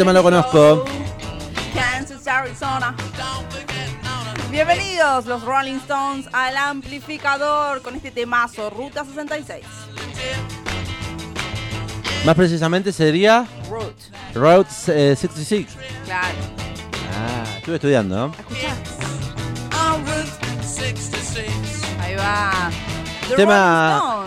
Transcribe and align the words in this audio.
tema 0.00 0.14
lo 0.14 0.22
conozco. 0.22 0.86
Kansas, 1.74 2.26
Arizona. 2.26 2.96
Bienvenidos 4.50 5.26
los 5.26 5.42
Rolling 5.42 5.74
Stones 5.76 6.26
al 6.32 6.56
amplificador 6.56 7.82
con 7.82 7.94
este 7.94 8.10
temazo, 8.10 8.70
Ruta 8.70 9.04
66. 9.04 9.62
Más 12.24 12.34
precisamente 12.34 12.94
sería 12.94 13.46
Root. 13.68 13.94
Route 14.34 14.70
eh, 14.88 15.14
66. 15.16 15.66
Claro. 16.06 16.28
Ah, 17.14 17.44
estuve 17.58 17.74
estudiando. 17.74 18.32
Ahí 22.00 22.14
va. 22.16 22.70
The 23.28 23.36
Tema- 23.36 24.00
Rolling 24.00 24.08
Stones. 24.08 24.19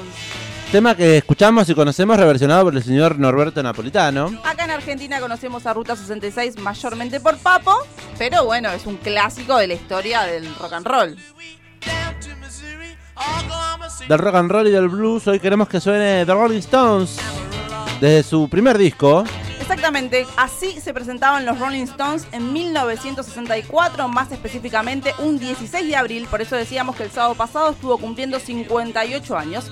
Tema 0.73 0.95
que 0.95 1.17
escuchamos 1.17 1.69
y 1.69 1.75
conocemos 1.75 2.17
reversionado 2.17 2.63
por 2.63 2.75
el 2.75 2.83
señor 2.83 3.19
Norberto 3.19 3.61
Napolitano. 3.61 4.31
Acá 4.43 4.66
en 4.66 4.71
Argentina 4.71 5.19
conocemos 5.19 5.67
a 5.67 5.73
Ruta 5.75 5.95
66 5.95 6.57
mayormente 6.57 7.19
por 7.19 7.38
Papo, 7.38 7.75
pero 8.17 8.45
bueno, 8.45 8.71
es 8.71 8.88
un 8.88 8.97
clásico 8.97 9.55
de 9.57 9.67
la 9.67 9.75
historia 9.75 10.23
del 10.23 10.47
rock 10.55 10.73
and 10.73 10.88
roll. 10.88 11.16
Del 14.09 14.17
rock 14.17 14.33
and 14.33 14.49
roll 14.49 14.67
y 14.67 14.71
del 14.71 14.89
blues, 14.89 15.27
hoy 15.27 15.39
queremos 15.39 15.69
que 15.69 15.79
suene 15.79 16.25
The 16.25 16.33
Rolling 16.33 16.57
Stones. 16.57 17.19
Desde 18.01 18.27
su 18.27 18.49
primer 18.49 18.75
disco, 18.75 19.25
Exactamente, 19.61 20.25
así 20.38 20.81
se 20.81 20.91
presentaban 20.91 21.45
los 21.45 21.59
Rolling 21.59 21.83
Stones 21.83 22.27
en 22.31 22.51
1964, 22.51 24.07
más 24.07 24.31
específicamente 24.31 25.13
un 25.19 25.38
16 25.38 25.88
de 25.88 25.95
abril, 25.95 26.27
por 26.29 26.41
eso 26.41 26.55
decíamos 26.55 26.95
que 26.95 27.03
el 27.03 27.11
sábado 27.11 27.35
pasado 27.35 27.69
estuvo 27.69 27.97
cumpliendo 27.99 28.39
58 28.39 29.38
años. 29.38 29.71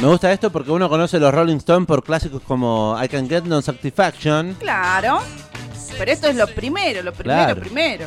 Me 0.00 0.06
gusta 0.06 0.32
esto 0.32 0.50
porque 0.50 0.70
uno 0.70 0.88
conoce 0.88 1.18
los 1.18 1.32
Rolling 1.34 1.56
Stones 1.56 1.86
por 1.86 2.02
clásicos 2.04 2.42
como 2.42 2.96
I 3.02 3.08
Can 3.08 3.28
Get 3.28 3.44
No 3.44 3.60
Satisfaction 3.60 4.54
Claro, 4.60 5.18
pero 5.98 6.10
esto 6.12 6.28
es 6.28 6.36
lo 6.36 6.46
primero, 6.46 7.02
lo 7.02 7.12
primero, 7.12 7.44
Claro. 7.44 7.60
primero. 7.60 8.06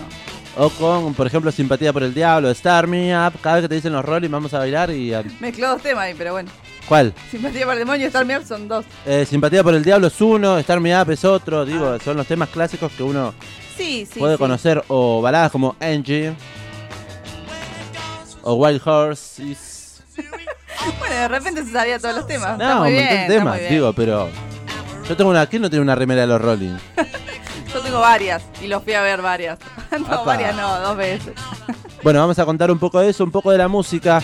o 0.58 0.70
con, 0.70 1.14
por 1.14 1.28
ejemplo, 1.28 1.52
Simpatía 1.52 1.92
por 1.92 2.04
el 2.04 2.14
Diablo, 2.14 2.50
Star 2.52 2.88
Me 2.88 3.16
Up. 3.18 3.34
Cada 3.42 3.56
vez 3.58 3.64
que 3.66 3.70
te 3.70 3.76
dicen 3.76 3.94
los 3.94 4.04
Rolling 4.06 4.30
vamos 4.30 4.54
a 4.54 4.60
bailar 4.60 4.90
y... 4.92 5.14
a- 5.14 5.24
Mezcló 5.40 5.70
dos 5.70 5.82
temas 5.82 6.06
ahí, 6.06 6.14
pero 6.18 6.32
bueno. 6.34 6.50
¿Cuál? 6.88 7.14
Simpatía 7.30 7.62
para 7.62 7.74
el 7.74 7.80
demonio 7.80 8.06
y 8.06 8.08
Star 8.08 8.26
Me 8.26 8.38
Up 8.38 8.46
son 8.46 8.68
dos. 8.68 8.86
Eh, 9.06 9.26
Simpatía 9.30 9.64
por 9.64 9.74
el 9.74 9.84
Diablo 9.84 10.08
es 10.08 10.20
uno, 10.22 10.58
Star 10.60 10.80
Me 10.80 11.00
Up 11.00 11.10
es 11.12 11.24
otro. 11.26 11.66
Digo, 11.66 11.98
son 12.00 12.18
los 12.18 12.28
temas 12.28 12.50
clásicos 12.50 12.92
que 12.94 13.04
uno 13.04 13.34
Sí, 13.78 14.06
sí. 14.12 14.20
puede 14.20 14.36
sí. 14.36 14.40
conocer. 14.40 14.84
O 14.88 15.22
baladas 15.22 15.52
como 15.52 15.76
Angie. 15.80 16.34
O 18.44 18.54
Wild 18.56 18.82
Horses. 18.86 20.04
Bueno, 21.00 21.16
de 21.16 21.28
repente 21.28 21.64
se 21.66 21.72
sabía 21.72 22.00
todos 22.00 22.16
los 22.16 22.28
temas. 22.28 22.54
Está 22.54 22.70
No, 22.76 22.80
muy 22.82 22.90
un 22.90 22.94
bien, 22.96 23.06
montón 23.06 23.18
de 23.18 23.22
está 23.24 23.34
temas, 23.40 23.60
bien. 23.60 23.72
digo, 23.72 23.94
pero... 23.94 24.30
Yo 25.08 25.18
tengo 25.18 25.30
una... 25.32 25.46
¿Quién 25.48 25.62
no 25.64 25.70
tiene 25.70 25.84
una 25.84 25.96
remera 25.96 26.22
de 26.22 26.28
los 26.28 26.42
Rolling? 26.42 26.76
Yo 27.74 27.80
tengo 27.82 28.00
varias 28.00 28.44
y 28.62 28.68
los 28.68 28.84
fui 28.84 28.94
a 28.94 29.02
ver 29.02 29.22
varias. 29.22 29.58
no, 30.00 30.06
Apa. 30.08 30.24
varias 30.24 30.56
no, 30.56 30.80
dos 30.82 30.98
veces. 30.98 31.34
Bueno, 32.04 32.20
vamos 32.20 32.38
a 32.40 32.46
contar 32.46 32.70
un 32.72 32.80
poco 32.80 33.00
de 33.00 33.10
eso, 33.10 33.24
un 33.24 33.32
poco 33.32 33.52
de 33.52 33.58
la 33.58 33.68
música. 33.68 34.22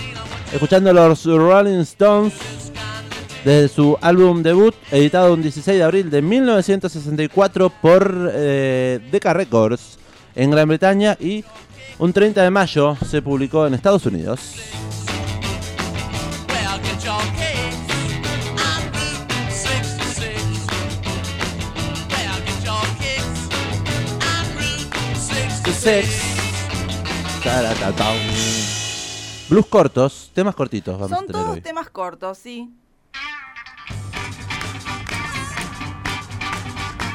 Escuchando 0.51 0.91
los 0.93 1.25
Rolling 1.25 1.79
Stones 1.81 2.33
desde 3.45 3.67
su 3.69 3.97
álbum 4.01 4.41
debut, 4.43 4.73
editado 4.91 5.33
un 5.33 5.41
16 5.41 5.77
de 5.77 5.83
abril 5.83 6.09
de 6.09 6.21
1964 6.21 7.69
por 7.69 8.31
eh, 8.33 8.99
Decca 9.11 9.33
Records 9.33 9.97
en 10.35 10.51
Gran 10.51 10.67
Bretaña 10.67 11.15
y 11.19 11.43
un 11.99 12.11
30 12.13 12.43
de 12.43 12.49
mayo 12.49 12.97
se 13.09 13.21
publicó 13.21 13.65
en 13.67 13.73
Estados 13.73 14.05
Unidos. 14.05 14.53
66. 25.87 27.41
Taratatán. 27.41 28.17
Blues 29.47 29.65
cortos, 29.67 30.31
temas 30.33 30.53
cortitos 30.53 30.99
vamos 30.99 31.13
a 31.13 31.15
Son 31.15 31.27
tener 31.27 31.41
todos 31.41 31.55
hoy. 31.55 31.61
temas 31.61 31.89
cortos, 31.89 32.37
sí. 32.37 32.69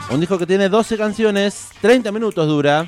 Un 0.08 0.20
disco 0.20 0.38
que 0.38 0.46
tiene 0.46 0.70
12 0.70 0.96
canciones, 0.96 1.68
30 1.82 2.10
minutos 2.12 2.48
dura. 2.48 2.86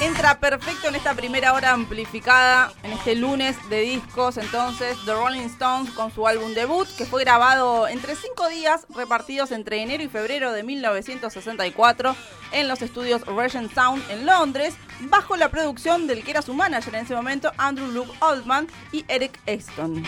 Entra 0.00 0.38
perfecto 0.38 0.88
en 0.88 0.96
esta 0.96 1.14
primera 1.14 1.52
hora 1.52 1.72
amplificada, 1.72 2.72
en 2.82 2.92
este 2.92 3.14
lunes 3.14 3.56
de 3.70 3.80
discos, 3.80 4.36
entonces, 4.36 4.98
The 5.06 5.14
Rolling 5.14 5.46
Stones 5.46 5.92
con 5.92 6.12
su 6.12 6.26
álbum 6.26 6.52
debut, 6.52 6.86
que 6.98 7.06
fue 7.06 7.22
grabado 7.22 7.88
entre 7.88 8.16
cinco 8.16 8.48
días, 8.48 8.86
repartidos 8.94 9.52
entre 9.52 9.82
enero 9.82 10.02
y 10.02 10.08
febrero 10.08 10.52
de 10.52 10.62
1964, 10.62 12.16
en 12.52 12.68
los 12.68 12.82
estudios 12.82 13.22
Regent 13.26 13.72
Sound 13.72 14.02
en 14.10 14.26
Londres, 14.26 14.74
bajo 15.00 15.36
la 15.36 15.48
producción 15.48 16.06
del 16.06 16.24
que 16.24 16.32
era 16.32 16.42
su 16.42 16.54
manager 16.54 16.94
en 16.96 17.04
ese 17.04 17.14
momento, 17.14 17.52
Andrew 17.56 17.88
Luke 17.88 18.12
Oldman 18.20 18.66
y 18.92 19.04
Eric 19.08 19.38
Exton. 19.46 20.04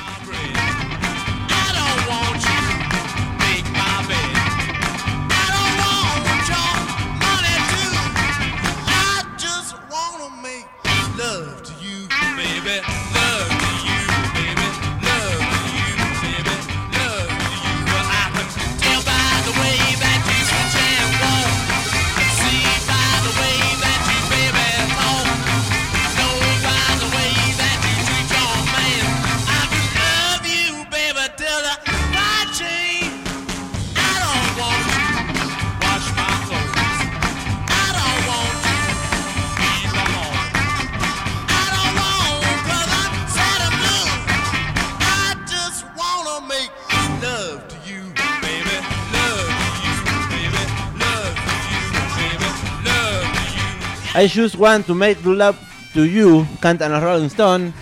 I 54.17 54.27
just 54.29 54.57
want 54.57 54.87
to 54.87 54.95
make 54.95 55.19
love 55.25 55.57
to 55.95 56.05
you, 56.05 56.47
cantan 56.61 56.91
los 56.93 57.03
Rolling 57.03 57.27
Stones. 57.29 57.73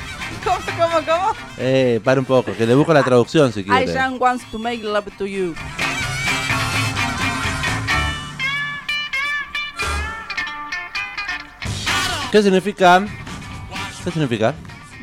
¿Cómo, 0.42 0.58
cómo, 0.76 1.06
cómo? 1.06 1.32
Eh, 1.58 2.00
para 2.02 2.18
un 2.20 2.26
poco, 2.26 2.52
que 2.56 2.66
le 2.66 2.74
busco 2.74 2.92
la 2.92 3.02
traducción 3.04 3.52
si 3.52 3.60
I 3.60 3.64
quiere. 3.64 3.86
just 3.86 4.20
want 4.20 4.42
to 4.50 4.58
make 4.58 4.82
love 4.82 5.06
to 5.16 5.26
you. 5.26 5.54
¿Qué 12.32 12.42
significa? 12.42 13.04
¿Qué 14.02 14.10
significa? 14.10 14.54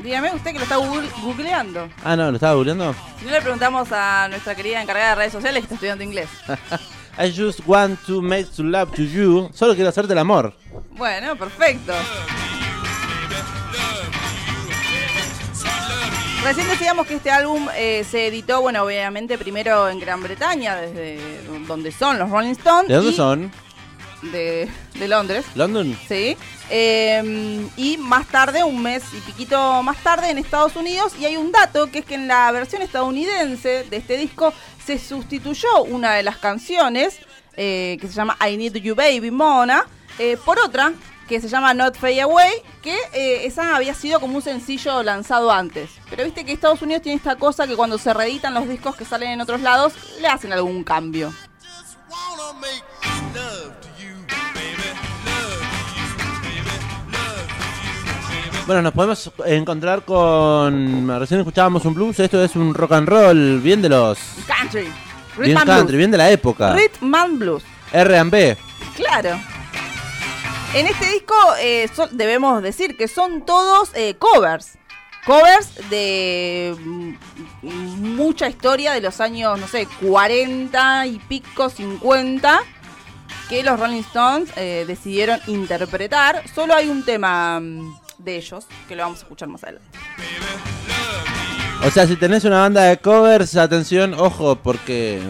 Dígame 0.03 0.33
usted 0.33 0.51
que 0.51 0.57
lo 0.57 0.63
está 0.63 0.77
google- 0.77 1.09
googleando. 1.21 1.87
Ah, 2.03 2.15
no, 2.15 2.29
¿lo 2.31 2.35
estaba 2.35 2.55
googleando? 2.55 2.93
Si 3.19 3.25
no 3.25 3.31
le 3.31 3.41
preguntamos 3.41 3.87
a 3.91 4.27
nuestra 4.29 4.55
querida 4.55 4.81
encargada 4.81 5.09
de 5.11 5.15
redes 5.15 5.33
sociales 5.33 5.59
que 5.61 5.65
está 5.65 5.75
estudiando 5.75 6.03
inglés. 6.03 6.29
I 7.17 7.29
just 7.29 7.65
want 7.67 7.99
to 8.07 8.21
make 8.21 8.47
to 8.55 8.63
love 8.63 8.95
to 8.95 9.03
you. 9.03 9.49
Solo 9.53 9.75
quiero 9.75 9.89
hacerte 9.89 10.13
el 10.13 10.19
amor. 10.19 10.53
Bueno, 10.91 11.35
perfecto. 11.35 11.93
Recién 16.43 16.67
decíamos 16.67 17.05
que 17.05 17.15
este 17.15 17.29
álbum 17.29 17.67
eh, 17.75 18.03
se 18.03 18.27
editó, 18.27 18.61
bueno, 18.61 18.83
obviamente 18.83 19.37
primero 19.37 19.87
en 19.87 19.99
Gran 19.99 20.23
Bretaña, 20.23 20.75
desde 20.75 21.19
donde 21.67 21.91
son 21.91 22.17
los 22.17 22.31
Rolling 22.31 22.51
Stones. 22.51 22.87
¿De 22.87 22.95
dónde 22.95 23.11
y 23.11 23.15
son? 23.15 23.51
De, 24.21 24.69
de 24.99 25.07
Londres, 25.07 25.45
¿London? 25.55 25.97
sí. 26.07 26.37
Eh, 26.69 27.67
y 27.75 27.97
más 27.97 28.27
tarde, 28.27 28.63
un 28.63 28.81
mes 28.81 29.03
y 29.13 29.19
piquito 29.21 29.83
más 29.83 29.97
tarde, 30.03 30.29
en 30.29 30.37
Estados 30.37 30.75
Unidos. 30.75 31.13
Y 31.19 31.25
hay 31.25 31.35
un 31.37 31.51
dato 31.51 31.91
que 31.91 31.99
es 31.99 32.05
que 32.05 32.15
en 32.15 32.27
la 32.27 32.51
versión 32.51 32.81
estadounidense 32.81 33.83
de 33.89 33.97
este 33.97 34.15
disco 34.17 34.53
se 34.85 34.97
sustituyó 34.97 35.83
una 35.83 36.13
de 36.13 36.23
las 36.23 36.37
canciones 36.37 37.19
eh, 37.57 37.97
que 37.99 38.07
se 38.07 38.13
llama 38.13 38.37
I 38.47 38.55
Need 38.55 38.77
You 38.77 38.95
Baby 38.95 39.31
Mona 39.31 39.85
eh, 40.17 40.37
por 40.45 40.59
otra 40.59 40.93
que 41.27 41.39
se 41.39 41.47
llama 41.47 41.73
Not 41.73 41.95
Fade 41.95 42.21
Away, 42.21 42.51
que 42.81 42.93
eh, 43.13 43.45
esa 43.45 43.77
había 43.77 43.93
sido 43.93 44.19
como 44.19 44.35
un 44.35 44.41
sencillo 44.41 45.01
lanzado 45.01 45.49
antes. 45.49 45.89
Pero 46.09 46.25
viste 46.25 46.43
que 46.43 46.51
Estados 46.51 46.81
Unidos 46.81 47.03
tiene 47.03 47.15
esta 47.15 47.37
cosa 47.37 47.67
que 47.67 47.77
cuando 47.77 47.97
se 47.97 48.13
reeditan 48.13 48.53
los 48.53 48.67
discos 48.67 48.97
que 48.97 49.05
salen 49.05 49.31
en 49.31 49.41
otros 49.41 49.61
lados, 49.61 49.93
le 50.19 50.27
hacen 50.27 50.51
algún 50.51 50.83
cambio. 50.83 51.33
Bueno, 58.71 58.83
nos 58.83 58.93
podemos 58.93 59.31
encontrar 59.47 60.05
con. 60.05 61.05
Recién 61.19 61.41
escuchábamos 61.41 61.83
un 61.83 61.93
blues, 61.93 62.17
esto 62.21 62.41
es 62.41 62.55
un 62.55 62.73
rock 62.73 62.93
and 62.93 63.09
roll 63.09 63.59
bien 63.59 63.81
de 63.81 63.89
los. 63.89 64.17
Country. 64.47 64.83
Bien 65.37 65.57
Rhythm 65.57 65.65
country, 65.65 65.83
Blues. 65.83 65.97
bien 65.97 66.11
de 66.11 66.17
la 66.17 66.31
época. 66.31 66.73
Rhythm 66.73 67.13
and 67.13 67.37
Blues. 67.37 67.63
R&B. 67.91 68.57
Claro. 68.95 69.37
En 70.73 70.87
este 70.87 71.05
disco 71.07 71.35
eh, 71.59 71.89
debemos 72.11 72.63
decir 72.63 72.95
que 72.95 73.09
son 73.09 73.45
todos 73.45 73.89
eh, 73.93 74.15
covers. 74.17 74.77
Covers 75.25 75.89
de 75.89 76.73
mm, 76.79 77.13
mucha 78.15 78.47
historia 78.47 78.93
de 78.93 79.01
los 79.01 79.19
años, 79.19 79.59
no 79.59 79.67
sé, 79.67 79.85
40 80.01 81.07
y 81.07 81.19
pico, 81.19 81.69
50, 81.69 82.61
que 83.49 83.63
los 83.63 83.77
Rolling 83.77 83.99
Stones 83.99 84.49
eh, 84.55 84.85
decidieron 84.87 85.41
interpretar. 85.47 86.41
Solo 86.55 86.73
hay 86.73 86.87
un 86.87 87.03
tema 87.03 87.59
mm, 87.59 88.00
de 88.23 88.35
ellos, 88.37 88.65
que 88.87 88.95
lo 88.95 89.03
vamos 89.03 89.19
a 89.19 89.21
escuchar 89.23 89.47
más 89.47 89.63
adelante. 89.63 89.87
O 91.85 91.89
sea, 91.89 92.05
si 92.05 92.15
tenés 92.15 92.43
una 92.43 92.59
banda 92.59 92.83
de 92.83 92.97
covers, 92.97 93.55
atención, 93.55 94.13
ojo, 94.13 94.55
porque. 94.55 95.21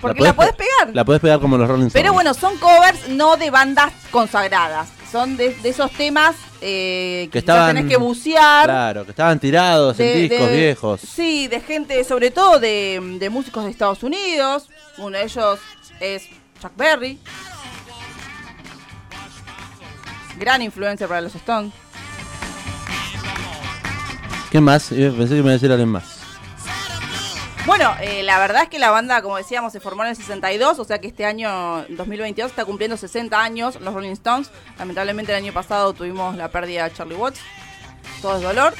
Porque 0.00 0.22
la 0.22 0.34
podés 0.34 0.52
pe- 0.52 0.64
pegar. 0.64 0.94
La 0.94 1.04
podés 1.04 1.20
pegar 1.20 1.40
como 1.40 1.56
los 1.58 1.68
Rolling 1.68 1.86
Stones. 1.86 1.92
Pero 2.02 2.12
bueno, 2.12 2.34
son 2.34 2.56
covers 2.58 3.08
no 3.08 3.36
de 3.36 3.50
bandas 3.50 3.92
consagradas. 4.10 4.88
Son 5.10 5.36
de, 5.36 5.54
de 5.54 5.68
esos 5.68 5.90
temas 5.92 6.34
eh, 6.60 7.28
que, 7.30 7.30
Que 7.30 7.42
quizás 7.42 7.54
estaban- 7.56 7.74
tenés 7.76 7.90
que 7.90 7.96
bucear. 7.98 8.64
Claro, 8.64 9.04
que 9.04 9.10
estaban 9.10 9.38
tirados 9.38 9.98
en 10.00 10.28
discos 10.28 10.48
de- 10.48 10.56
viejos. 10.56 11.00
Sí, 11.00 11.46
de 11.48 11.60
gente, 11.60 12.02
sobre 12.04 12.30
todo 12.30 12.58
de, 12.58 13.00
de 13.20 13.30
músicos 13.30 13.64
de 13.64 13.70
Estados 13.70 14.02
Unidos. 14.02 14.68
Uno 14.98 15.16
de 15.16 15.24
ellos 15.24 15.58
es 16.00 16.24
Chuck 16.60 16.72
Berry. 16.76 17.18
Gran 20.38 20.62
influencia 20.62 21.06
para 21.06 21.20
los 21.20 21.34
Stones. 21.34 21.72
¿Qué 24.50 24.60
más? 24.60 24.92
Eh, 24.92 25.12
Pensé 25.16 25.34
que 25.34 25.34
me 25.34 25.38
iba 25.40 25.50
a 25.50 25.52
decir 25.54 25.70
alguien 25.70 25.88
más. 25.88 26.20
Bueno, 27.66 27.94
eh, 28.02 28.22
la 28.22 28.38
verdad 28.38 28.64
es 28.64 28.68
que 28.68 28.78
la 28.78 28.90
banda, 28.90 29.22
como 29.22 29.38
decíamos, 29.38 29.72
se 29.72 29.80
formó 29.80 30.02
en 30.02 30.10
el 30.10 30.16
62, 30.16 30.78
o 30.78 30.84
sea 30.84 31.00
que 31.00 31.08
este 31.08 31.24
año, 31.24 31.84
2022, 31.88 32.50
está 32.50 32.64
cumpliendo 32.66 32.96
60 32.96 33.42
años 33.42 33.80
los 33.80 33.94
Rolling 33.94 34.12
Stones. 34.12 34.50
Lamentablemente 34.78 35.32
el 35.32 35.38
año 35.38 35.52
pasado 35.52 35.94
tuvimos 35.94 36.36
la 36.36 36.48
pérdida 36.48 36.88
de 36.88 36.94
Charlie 36.94 37.16
Watts. 37.16 37.40
Todo 38.20 38.36
es 38.36 38.42
dolor. 38.42 38.74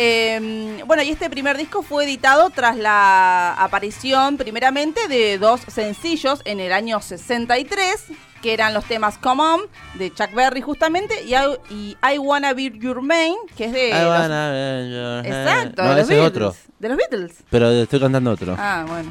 Eh, 0.00 0.80
bueno, 0.86 1.02
y 1.02 1.10
este 1.10 1.28
primer 1.28 1.56
disco 1.56 1.82
fue 1.82 2.04
editado 2.04 2.50
tras 2.50 2.76
la 2.76 3.52
aparición, 3.54 4.36
primeramente, 4.36 5.08
de 5.08 5.38
dos 5.38 5.60
sencillos 5.66 6.40
en 6.44 6.60
el 6.60 6.72
año 6.72 7.00
63, 7.00 8.04
que 8.40 8.52
eran 8.54 8.74
los 8.74 8.84
temas 8.84 9.18
Come 9.18 9.42
On, 9.42 9.60
de 9.94 10.14
Chuck 10.14 10.32
Berry 10.34 10.60
justamente, 10.60 11.24
y 11.24 11.34
I, 11.34 11.38
y 11.70 11.96
I 12.14 12.18
Wanna 12.18 12.52
Be 12.54 12.70
Your 12.78 13.02
Man, 13.02 13.32
que 13.56 13.64
es 13.64 13.72
de... 13.72 13.88
I 13.88 13.92
los- 13.94 14.20
wanna 14.20 14.50
be 14.52 14.90
your 14.92 15.26
Exacto. 15.26 15.82
No, 15.82 15.90
de 15.90 15.96
los 15.96 16.08
Beatles. 16.08 16.28
otro. 16.28 16.56
De 16.78 16.88
los 16.90 16.96
Beatles. 16.96 17.32
Pero 17.50 17.70
estoy 17.72 17.98
cantando 17.98 18.30
otro. 18.30 18.54
Ah, 18.56 18.84
bueno. 18.86 19.10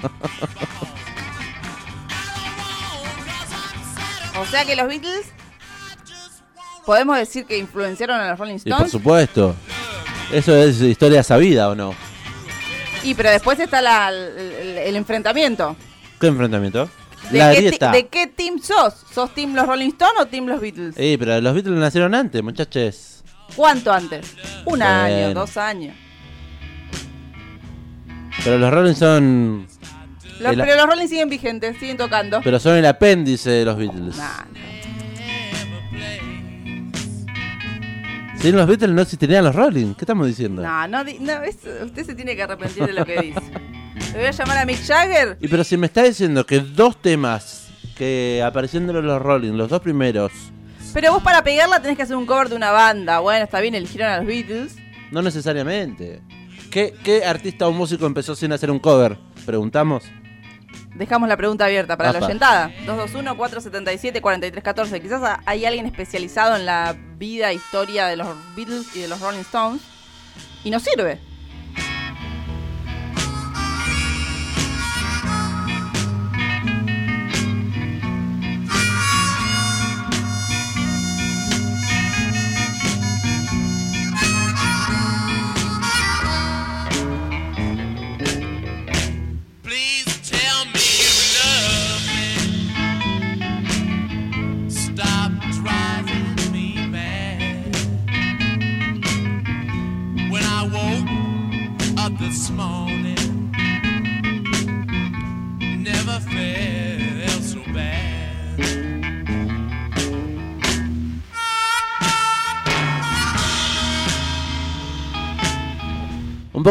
o 4.40 4.46
sea 4.46 4.64
que 4.64 4.76
los 4.78 4.88
Beatles 4.88 5.26
podemos 6.86 7.18
decir 7.18 7.46
que 7.46 7.58
influenciaron 7.58 8.22
a 8.22 8.30
los 8.30 8.40
Rolling 8.40 8.56
y 8.56 8.60
por 8.60 8.72
Stones. 8.72 8.92
supuesto. 8.92 9.56
Eso 10.32 10.56
es 10.58 10.82
historia 10.82 11.24
sabida 11.24 11.70
o 11.70 11.76
no. 11.76 11.94
Y 13.04 13.14
pero 13.14 13.30
después 13.32 13.60
está 13.60 13.82
la- 13.82 14.10
el, 14.10 14.96
enfrentamiento. 14.96 15.76
¿Qué 16.20 16.28
enfrentamiento? 16.28 16.90
¿De 17.32 17.38
La 17.40 17.52
qué, 17.52 17.58
ti- 17.60 17.66
grieta. 17.68 17.92
¿De 17.92 18.08
qué 18.08 18.28
team 18.28 18.60
sos? 18.60 19.06
¿Sos 19.14 19.34
team 19.34 19.54
los 19.56 19.66
Rolling 19.66 19.90
Stones 19.90 20.22
o 20.22 20.26
team 20.28 20.46
los 20.48 20.60
Beatles? 20.60 20.96
Eh, 20.98 21.16
pero 21.20 21.40
los 21.42 21.54
Beatles 21.54 21.78
nacieron 21.78 22.14
antes, 22.16 22.44
muchachos. 22.44 23.24
¿Cuánto 23.56 23.92
antes? 23.94 24.36
Un 24.66 24.82
año, 24.82 25.34
dos 25.34 25.56
años. 25.58 25.96
Pero 28.44 28.58
los 28.58 28.72
Rolling 28.72 28.94
son. 28.96 29.68
Los- 30.40 30.54
El- 30.54 30.60
pero 30.60 30.76
los 30.76 30.86
Rolling 30.86 31.08
siguen 31.08 31.30
vigentes, 31.30 31.78
siguen 31.80 31.98
tocando. 31.98 32.42
Pero 32.44 32.60
son 32.60 32.76
el 32.76 32.86
apéndice 32.86 33.50
de 33.50 33.66
los 33.66 33.78
Beatles. 33.78 34.16
Nah, 34.18 34.46
no. 34.54 34.77
Sin 38.40 38.56
los 38.56 38.68
Beatles 38.68 38.92
no 38.92 39.02
existirían 39.02 39.44
los 39.44 39.56
Rolling. 39.56 39.94
¿Qué 39.96 40.02
estamos 40.02 40.28
diciendo? 40.28 40.62
No, 40.62 40.88
no, 40.88 41.04
di- 41.04 41.18
no, 41.20 41.42
es- 41.44 41.58
usted 41.84 42.06
se 42.06 42.16
tiene 42.16 42.36
que 42.36 42.44
arrepentir 42.44 42.86
de 42.86 42.94
lo 42.94 43.06
que 43.06 43.22
dice. 43.22 43.42
Le 44.14 44.18
voy 44.20 44.26
a 44.28 44.32
llamar 44.32 44.58
a 44.60 44.66
Mick 44.66 44.80
Jagger. 44.86 45.38
Y 45.42 45.48
pero 45.48 45.64
si 45.64 45.76
me 45.76 45.88
está 45.88 46.04
diciendo 46.04 46.46
que 46.46 46.60
dos 46.60 47.02
temas 47.02 47.68
que 47.98 48.44
aparecieron 48.46 48.88
de 48.88 48.94
los 49.02 49.22
Rolling, 49.22 49.54
los 49.54 49.70
dos 49.70 49.82
primeros, 49.82 50.32
Pero 50.94 51.14
vos 51.14 51.24
para 51.24 51.44
pegarla 51.44 51.82
tenés 51.82 51.98
que 51.98 52.04
hacer 52.04 52.16
un 52.16 52.26
cover 52.26 52.50
de 52.50 52.56
una 52.56 52.72
banda. 52.72 53.20
Bueno, 53.20 53.44
está 53.44 53.60
bien, 53.60 53.76
eligieron 53.76 54.10
a 54.12 54.18
los 54.18 54.26
Beatles. 54.28 54.76
no 55.12 55.22
necesariamente. 55.22 56.22
¿Qué, 56.72 56.94
qué 57.04 57.26
artista 57.26 57.68
o 57.68 57.72
músico 57.72 58.06
empezó 58.06 58.36
sin 58.36 58.52
hacer 58.52 58.70
un 58.72 58.80
cover? 58.80 59.18
Preguntamos. 59.46 60.04
Dejamos 60.98 61.30
la 61.30 61.38
pregunta 61.38 61.66
abierta 61.66 61.96
para 61.96 62.12
la 62.12 62.18
Apa. 62.18 62.26
oyentada. 62.26 62.72
221-477-4314. 62.88 65.02
Quizás 65.02 65.40
hay 65.46 65.66
alguien 65.66 65.86
especializado 65.86 66.56
en 66.56 66.66
la 66.66 66.96
vida 67.18 67.52
e 67.52 67.56
historia 67.56 68.08
de 68.08 68.18
los 68.18 68.28
Beatles 68.56 68.96
y 68.96 69.02
de 69.02 69.08
los 69.08 69.20
Rolling 69.20 69.42
Stones. 69.42 69.84
Y 70.64 70.72
nos 70.72 70.82
sirve. 70.82 71.20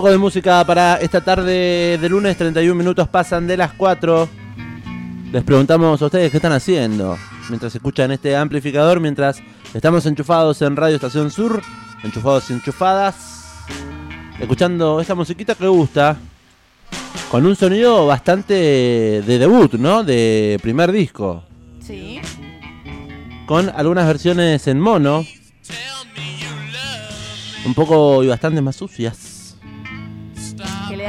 Poco 0.06 0.12
de 0.12 0.18
música 0.18 0.64
para 0.64 0.98
esta 0.98 1.20
tarde 1.20 1.98
de 2.00 2.08
lunes, 2.08 2.36
31 2.36 2.76
minutos 2.76 3.08
pasan 3.08 3.48
de 3.48 3.56
las 3.56 3.72
4. 3.72 4.28
Les 5.32 5.42
preguntamos 5.42 6.00
a 6.00 6.04
ustedes 6.04 6.30
qué 6.30 6.36
están 6.36 6.52
haciendo 6.52 7.18
mientras 7.48 7.74
escuchan 7.74 8.12
este 8.12 8.36
amplificador, 8.36 9.00
mientras 9.00 9.42
estamos 9.74 10.06
enchufados 10.06 10.62
en 10.62 10.76
Radio 10.76 10.94
Estación 10.94 11.32
Sur, 11.32 11.60
enchufados 12.04 12.48
y 12.50 12.52
enchufadas, 12.52 13.16
escuchando 14.38 15.00
esta 15.00 15.16
musiquita 15.16 15.56
que 15.56 15.66
gusta, 15.66 16.16
con 17.28 17.44
un 17.44 17.56
sonido 17.56 18.06
bastante 18.06 18.54
de 18.54 19.38
debut, 19.40 19.72
¿no? 19.74 20.04
De 20.04 20.56
primer 20.62 20.92
disco, 20.92 21.42
Sí. 21.80 22.20
con 23.44 23.70
algunas 23.70 24.06
versiones 24.06 24.68
en 24.68 24.78
mono, 24.78 25.26
un 27.64 27.74
poco 27.74 28.22
y 28.22 28.28
bastante 28.28 28.60
más 28.60 28.76
sucias. 28.76 29.35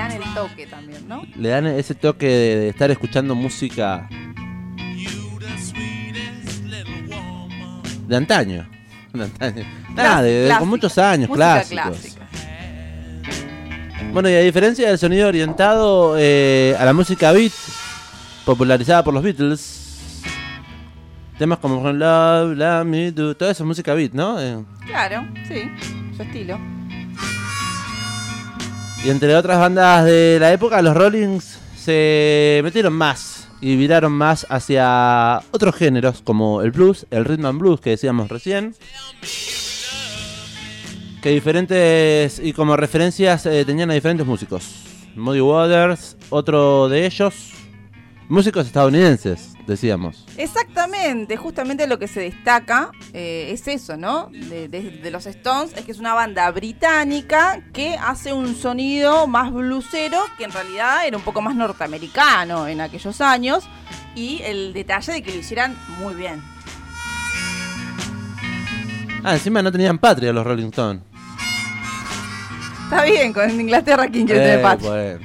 Dan 0.07 0.21
el 0.21 0.33
toque 0.33 0.67
también, 0.67 1.07
¿no? 1.07 1.21
Le 1.35 1.49
dan 1.49 1.67
ese 1.67 1.95
toque 1.95 2.25
de, 2.27 2.55
de 2.57 2.69
estar 2.69 2.89
escuchando 2.91 3.35
música 3.35 4.07
de 8.07 8.15
antaño. 8.15 8.67
De 9.13 9.23
antaño. 9.23 9.65
Nada, 9.95 10.21
de- 10.21 10.53
con 10.59 10.69
muchos 10.69 10.97
años, 10.97 11.29
clásicos. 11.31 12.15
Bueno, 14.13 14.29
y 14.29 14.33
a 14.35 14.39
diferencia 14.39 14.87
del 14.87 14.97
sonido 14.97 15.27
orientado 15.27 16.15
eh, 16.17 16.75
a 16.79 16.85
la 16.85 16.93
música 16.93 17.31
beat, 17.33 17.51
popularizada 18.45 19.03
por 19.03 19.13
los 19.13 19.21
Beatles, 19.21 20.21
temas 21.37 21.59
como 21.59 21.91
Love, 21.91 22.55
Love 22.57 22.85
Me 22.85 23.11
Do, 23.11 23.35
toda 23.35 23.51
esa 23.51 23.63
música 23.63 23.93
beat, 23.93 24.13
¿no? 24.13 24.39
Eh, 24.41 24.63
Claro, 24.85 25.27
sí. 25.47 25.69
Su 26.15 26.23
estilo. 26.23 26.57
Y 29.03 29.09
entre 29.09 29.35
otras 29.35 29.59
bandas 29.59 30.05
de 30.05 30.37
la 30.39 30.51
época, 30.51 30.81
los 30.81 30.95
Rollings 30.95 31.59
se 31.75 32.61
metieron 32.63 32.93
más 32.93 33.47
y 33.61 33.75
viraron 33.75 34.11
más 34.11 34.45
hacia 34.49 35.41
otros 35.51 35.75
géneros 35.75 36.21
como 36.21 36.61
el 36.61 36.71
blues, 36.71 37.05
el 37.11 37.25
rhythm 37.25 37.45
and 37.45 37.59
blues 37.59 37.79
que 37.79 37.91
decíamos 37.91 38.29
recién. 38.29 38.75
Que 41.21 41.29
diferentes 41.29 42.39
y 42.39 42.53
como 42.53 42.77
referencias 42.77 43.45
eh, 43.45 43.65
tenían 43.65 43.89
a 43.91 43.93
diferentes 43.93 44.25
músicos. 44.25 44.83
Muddy 45.15 45.41
Waters, 45.41 46.15
otro 46.29 46.89
de 46.89 47.05
ellos, 47.05 47.51
músicos 48.29 48.67
estadounidenses. 48.67 49.56
Decíamos. 49.67 50.25
Exactamente, 50.37 51.37
justamente 51.37 51.85
lo 51.87 51.99
que 51.99 52.07
se 52.07 52.21
destaca 52.21 52.91
eh, 53.13 53.49
es 53.51 53.67
eso, 53.67 53.97
¿no? 53.97 54.29
De, 54.31 54.67
de- 54.69 54.91
de 55.03 55.11
los 55.11 55.25
Stones, 55.27 55.73
es 55.75 55.85
que 55.85 55.91
es 55.91 55.99
una 55.99 56.13
banda 56.13 56.49
británica 56.51 57.61
que 57.73 57.95
hace 57.97 58.33
un 58.33 58.55
sonido 58.55 59.27
más 59.27 59.51
blusero, 59.51 60.17
que 60.37 60.45
en 60.45 60.51
realidad 60.51 61.05
era 61.05 61.17
un 61.17 61.23
poco 61.23 61.41
más 61.41 61.55
norteamericano 61.55 62.67
en 62.67 62.81
aquellos 62.81 63.21
años, 63.21 63.67
y 64.15 64.41
el 64.43 64.73
detalle 64.73 65.13
de 65.13 65.21
que 65.21 65.31
lo 65.31 65.37
hicieran 65.39 65.75
muy 65.99 66.15
bien. 66.15 66.41
Ah, 69.23 69.33
encima 69.33 69.61
no 69.61 69.71
tenían 69.71 69.97
patria 69.97 70.31
los 70.31 70.45
Rolling 70.45 70.67
Stones. 70.69 71.01
Está 72.85 73.03
bien, 73.03 73.33
con 73.33 73.51
Inglaterra, 73.59 74.07
¿quién 74.07 74.25
quiere 74.25 74.41
tener 74.41 74.59
Eh, 74.59 74.63
patria? 74.63 74.89
bueno. 74.89 75.19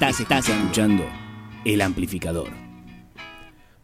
Estás, 0.00 0.20
estás 0.20 0.48
escuchando 0.48 1.04
El 1.62 1.82
Amplificador. 1.82 2.48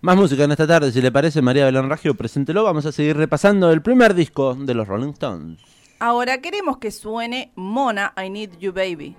Más 0.00 0.16
música 0.16 0.44
en 0.44 0.50
esta 0.50 0.66
tarde, 0.66 0.90
si 0.90 1.02
le 1.02 1.12
parece, 1.12 1.42
María 1.42 1.66
Belén 1.66 1.90
Raggio, 1.90 2.14
preséntelo. 2.14 2.64
Vamos 2.64 2.86
a 2.86 2.92
seguir 2.92 3.18
repasando 3.18 3.70
el 3.70 3.82
primer 3.82 4.14
disco 4.14 4.54
de 4.54 4.72
los 4.72 4.88
Rolling 4.88 5.10
Stones. 5.10 5.60
Ahora 6.00 6.40
queremos 6.40 6.78
que 6.78 6.90
suene 6.90 7.52
Mona, 7.54 8.14
I 8.16 8.30
Need 8.30 8.56
You 8.58 8.72
Baby. 8.72 9.14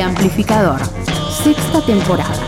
Amplificador, 0.00 0.80
sexta 1.42 1.82
temporada. 1.82 2.39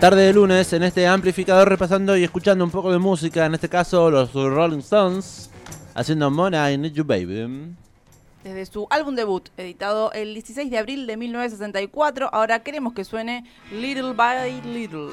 Tarde 0.00 0.26
de 0.26 0.32
lunes 0.32 0.72
en 0.72 0.84
este 0.84 1.08
amplificador 1.08 1.68
repasando 1.68 2.16
y 2.16 2.22
escuchando 2.22 2.64
un 2.64 2.70
poco 2.70 2.92
de 2.92 2.98
música, 2.98 3.46
en 3.46 3.54
este 3.54 3.68
caso 3.68 4.12
los 4.12 4.32
Rolling 4.32 4.78
Stones, 4.78 5.50
haciendo 5.92 6.30
Mona 6.30 6.70
I 6.70 6.78
Need 6.78 6.92
You 6.92 7.04
Baby. 7.04 7.74
Desde 8.44 8.64
su 8.66 8.86
álbum 8.90 9.16
debut, 9.16 9.48
editado 9.56 10.12
el 10.12 10.34
16 10.34 10.70
de 10.70 10.78
abril 10.78 11.08
de 11.08 11.16
1964, 11.16 12.32
ahora 12.32 12.60
queremos 12.60 12.92
que 12.92 13.02
suene 13.02 13.44
Little 13.72 14.12
by 14.12 14.62
Little. 14.62 15.10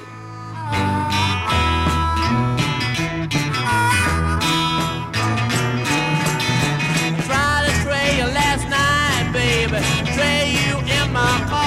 Tried 7.25 7.65
to 7.65 7.73
trade 7.83 8.17
you 8.19 8.27
last 8.27 8.69
night, 8.69 9.33
baby. 9.33 9.83
Trade 10.13 10.53
you 10.69 10.77
in 10.77 11.11
my 11.11 11.43
car. 11.49 11.64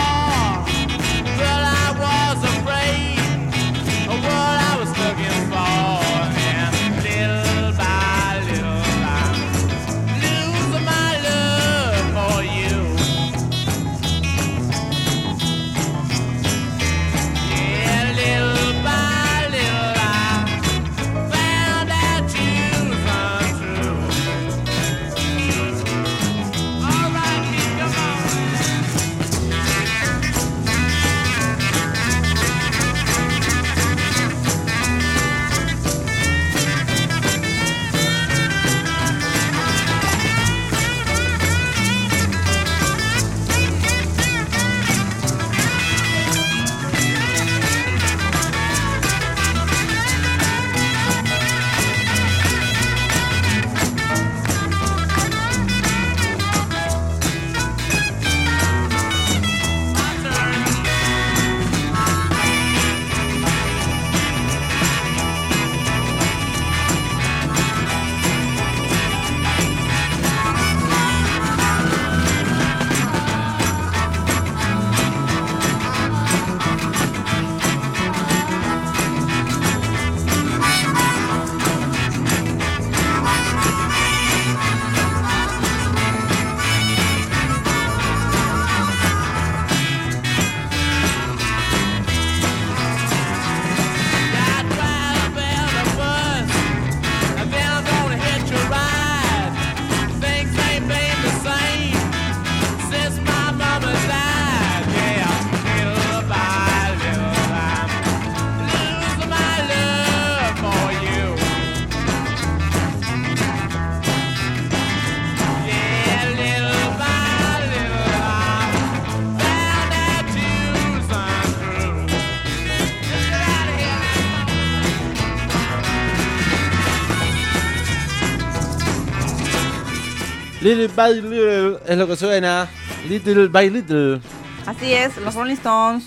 Little 130.60 130.88
by 130.88 131.14
little 131.22 131.78
es 131.86 131.96
lo 131.96 132.06
que 132.06 132.16
suena. 132.16 132.68
Little 133.08 133.48
by 133.48 133.70
little. 133.70 134.20
Así 134.66 134.92
es, 134.92 135.16
los 135.18 135.34
Rolling 135.34 135.54
Stones. 135.54 136.04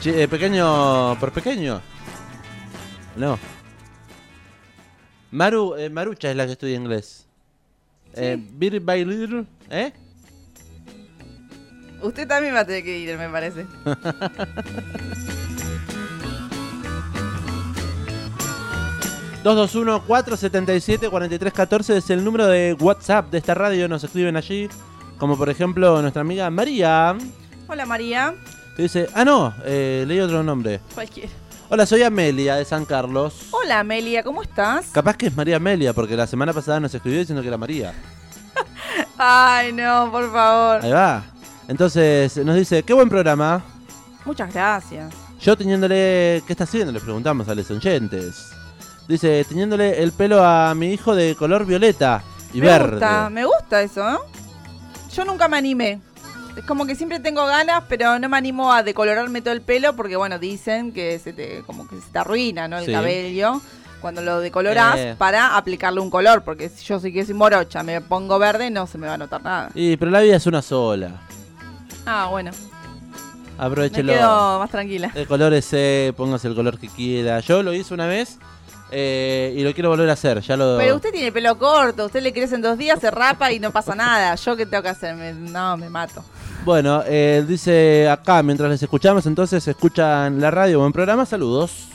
Chi- 0.00 0.10
eh, 0.10 0.28
pequeño 0.28 1.18
por 1.18 1.32
pequeño. 1.32 1.80
No. 3.16 3.38
Maru, 5.32 5.74
eh, 5.76 5.90
Marucha 5.90 6.30
es 6.30 6.36
la 6.36 6.46
que 6.46 6.52
estudia 6.52 6.76
inglés. 6.76 7.26
Eh, 8.14 8.38
little 8.60 8.78
by 8.80 9.04
little, 9.04 9.44
¿eh? 9.70 9.92
Usted 12.00 12.28
también 12.28 12.54
va 12.54 12.60
a 12.60 12.64
tener 12.66 12.84
que 12.84 12.96
ir, 12.98 13.18
me 13.18 13.28
parece. 13.28 13.66
221-477-4314 19.44 21.96
es 21.96 22.10
el 22.10 22.24
número 22.24 22.46
de 22.46 22.74
WhatsApp 22.80 23.30
de 23.30 23.38
esta 23.38 23.54
radio. 23.54 23.88
Nos 23.88 24.02
escriben 24.02 24.36
allí. 24.36 24.68
Como 25.18 25.36
por 25.36 25.50
ejemplo 25.50 26.00
nuestra 26.00 26.22
amiga 26.22 26.50
María. 26.50 27.16
Hola 27.68 27.86
María. 27.86 28.34
Que 28.74 28.84
dice, 28.84 29.08
ah 29.14 29.24
no, 29.24 29.54
eh, 29.64 30.04
leí 30.08 30.18
otro 30.18 30.42
nombre. 30.42 30.80
Cualquiera. 30.94 31.30
Hola, 31.68 31.86
soy 31.86 32.02
Amelia 32.02 32.56
de 32.56 32.64
San 32.64 32.84
Carlos. 32.84 33.48
Hola 33.50 33.80
Amelia, 33.80 34.22
¿cómo 34.22 34.42
estás? 34.42 34.86
Capaz 34.86 35.16
que 35.16 35.26
es 35.26 35.36
María 35.36 35.56
Amelia, 35.56 35.92
porque 35.92 36.16
la 36.16 36.26
semana 36.26 36.52
pasada 36.52 36.80
nos 36.80 36.94
escribió 36.94 37.20
diciendo 37.20 37.42
que 37.42 37.48
era 37.48 37.58
María. 37.58 37.94
Ay, 39.18 39.72
no, 39.72 40.10
por 40.10 40.32
favor. 40.32 40.84
Ahí 40.84 40.90
va. 40.90 41.22
Entonces 41.68 42.36
nos 42.38 42.56
dice, 42.56 42.82
qué 42.82 42.94
buen 42.94 43.08
programa. 43.08 43.62
Muchas 44.24 44.52
gracias. 44.52 45.14
Yo 45.40 45.56
teniéndole, 45.56 46.42
¿qué 46.46 46.54
está 46.54 46.64
haciendo? 46.64 46.92
Le 46.92 47.00
preguntamos 47.00 47.48
a 47.48 47.54
los 47.54 47.70
oyentes. 47.70 48.52
Dice, 49.08 49.44
teniéndole 49.44 50.02
el 50.02 50.12
pelo 50.12 50.44
a 50.44 50.74
mi 50.74 50.92
hijo 50.92 51.14
de 51.14 51.34
color 51.34 51.66
violeta 51.66 52.22
y 52.52 52.60
me 52.60 52.66
verde. 52.66 52.90
gusta, 52.92 53.30
me 53.30 53.44
gusta 53.44 53.82
eso, 53.82 54.08
¿eh? 54.08 54.16
Yo 55.14 55.24
nunca 55.24 55.46
me 55.48 55.56
animé. 55.58 56.00
Es 56.56 56.64
como 56.64 56.86
que 56.86 56.94
siempre 56.94 57.18
tengo 57.20 57.44
ganas, 57.46 57.82
pero 57.88 58.18
no 58.18 58.28
me 58.28 58.36
animo 58.36 58.72
a 58.72 58.82
decolorarme 58.82 59.42
todo 59.42 59.52
el 59.52 59.60
pelo 59.60 59.94
porque, 59.96 60.16
bueno, 60.16 60.38
dicen 60.38 60.92
que 60.92 61.18
se 61.18 61.32
te, 61.32 61.62
como 61.66 61.86
que 61.88 61.96
se 62.00 62.10
te 62.12 62.18
arruina, 62.18 62.68
¿no? 62.68 62.78
El 62.78 62.86
Sí. 62.86 62.92
cabello 62.92 63.60
cuando 64.00 64.22
lo 64.22 64.40
decolorás 64.40 64.96
Eh. 64.98 65.14
para 65.18 65.56
aplicarle 65.56 66.00
un 66.00 66.10
color, 66.10 66.42
porque 66.44 66.68
si 66.68 66.84
yo 66.84 67.00
soy 67.00 67.12
que 67.12 67.24
soy 67.24 67.34
morocha, 67.34 67.82
me 67.82 68.00
pongo 68.00 68.38
verde, 68.38 68.70
no 68.70 68.86
se 68.86 68.98
me 68.98 69.06
va 69.06 69.14
a 69.14 69.18
notar 69.18 69.42
nada. 69.42 69.70
Y, 69.74 69.96
pero 69.96 70.10
la 70.10 70.20
vida 70.20 70.36
es 70.36 70.46
una 70.46 70.62
sola. 70.62 71.10
Ah, 72.06 72.28
bueno, 72.30 72.50
me 73.58 73.64
Aprovechelo. 73.64 74.12
quedo 74.12 74.58
más 74.60 74.70
tranquila. 74.70 75.10
El 75.14 75.26
color 75.26 75.52
ese, 75.54 76.12
póngase 76.16 76.48
el 76.48 76.54
color 76.54 76.78
que 76.78 76.88
quiera. 76.88 77.40
Yo 77.40 77.62
lo 77.62 77.72
hice 77.72 77.94
una 77.94 78.06
vez 78.06 78.38
eh, 78.94 79.52
y 79.56 79.62
lo 79.62 79.74
quiero 79.74 79.90
volver 79.90 80.08
a 80.08 80.12
hacer. 80.14 80.40
Ya 80.40 80.56
lo. 80.56 80.76
Pero 80.78 80.94
usted 80.96 81.10
tiene 81.10 81.32
pelo 81.32 81.58
corto, 81.58 82.06
usted 82.06 82.22
le 82.22 82.32
crece 82.32 82.54
en 82.54 82.62
dos 82.62 82.78
días, 82.78 83.00
se 83.00 83.10
rapa 83.10 83.50
y 83.52 83.58
no 83.58 83.70
pasa 83.72 83.94
nada. 83.94 84.34
¿Yo 84.36 84.56
qué 84.56 84.64
tengo 84.66 84.82
que 84.82 84.88
hacer? 84.90 85.14
Me- 85.16 85.32
no, 85.34 85.76
me 85.76 85.90
mato. 85.90 86.24
Bueno, 86.64 87.02
eh, 87.06 87.44
dice 87.46 88.08
acá, 88.08 88.42
mientras 88.42 88.70
les 88.70 88.82
escuchamos, 88.82 89.26
entonces 89.26 89.66
escuchan 89.68 90.40
la 90.40 90.50
radio, 90.50 90.78
buen 90.80 90.92
programa, 90.92 91.26
saludos. 91.26 91.88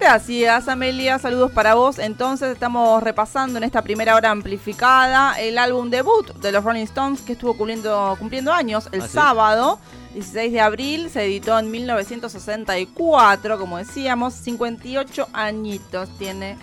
Gracias, 0.00 0.66
Amelia. 0.66 1.18
Saludos 1.18 1.52
para 1.52 1.74
vos. 1.74 1.98
Entonces, 1.98 2.50
estamos 2.52 3.02
repasando 3.02 3.58
en 3.58 3.64
esta 3.64 3.82
primera 3.82 4.16
hora 4.16 4.30
amplificada 4.30 5.38
el 5.38 5.58
álbum 5.58 5.90
debut 5.90 6.32
de 6.36 6.52
los 6.52 6.64
Rolling 6.64 6.84
Stones 6.84 7.20
que 7.20 7.32
estuvo 7.32 7.54
cumpliendo, 7.54 8.16
cumpliendo 8.18 8.50
años 8.50 8.88
el 8.92 9.02
¿Ah, 9.02 9.06
sí? 9.06 9.12
sábado. 9.12 9.78
16 10.14 10.52
de 10.52 10.60
abril, 10.60 11.10
se 11.10 11.26
editó 11.26 11.58
en 11.58 11.70
1964, 11.70 13.58
como 13.58 13.76
decíamos, 13.76 14.32
58 14.34 15.28
añitos 15.34 16.08
tiene. 16.18 16.56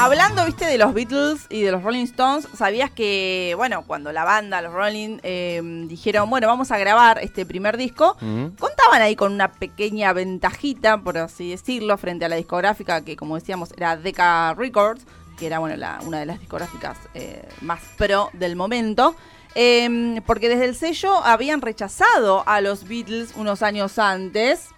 Hablando, 0.00 0.44
viste, 0.46 0.64
de 0.64 0.78
los 0.78 0.94
Beatles 0.94 1.46
y 1.50 1.62
de 1.62 1.72
los 1.72 1.82
Rolling 1.82 2.04
Stones, 2.04 2.46
¿sabías 2.56 2.88
que, 2.90 3.54
bueno, 3.56 3.82
cuando 3.84 4.12
la 4.12 4.22
banda, 4.24 4.62
los 4.62 4.72
Rolling, 4.72 5.18
eh, 5.24 5.60
dijeron, 5.88 6.30
bueno, 6.30 6.46
vamos 6.46 6.70
a 6.70 6.78
grabar 6.78 7.18
este 7.20 7.44
primer 7.44 7.76
disco, 7.76 8.16
contaban 8.58 9.02
ahí 9.02 9.16
con 9.16 9.32
una 9.32 9.50
pequeña 9.50 10.12
ventajita, 10.12 10.98
por 10.98 11.18
así 11.18 11.50
decirlo, 11.50 11.98
frente 11.98 12.24
a 12.24 12.28
la 12.28 12.36
discográfica 12.36 13.04
que, 13.04 13.16
como 13.16 13.34
decíamos, 13.34 13.72
era 13.76 13.96
Decca 13.96 14.54
Records, 14.54 15.04
que 15.36 15.46
era, 15.46 15.58
bueno, 15.58 15.76
la- 15.76 15.98
una 16.04 16.20
de 16.20 16.26
las 16.26 16.38
discográficas 16.38 16.96
eh, 17.14 17.46
más 17.60 17.80
pro 17.96 18.30
del 18.34 18.54
momento. 18.54 19.16
eh, 19.54 20.20
porque 20.26 20.48
desde 20.48 20.66
el 20.66 20.76
sello 20.76 21.24
habían 21.24 21.60
rechazado 21.62 22.44
a 22.46 22.60
los 22.60 22.86
Beatles 22.86 23.32
unos 23.34 23.62
años 23.62 23.98
antes 23.98 24.68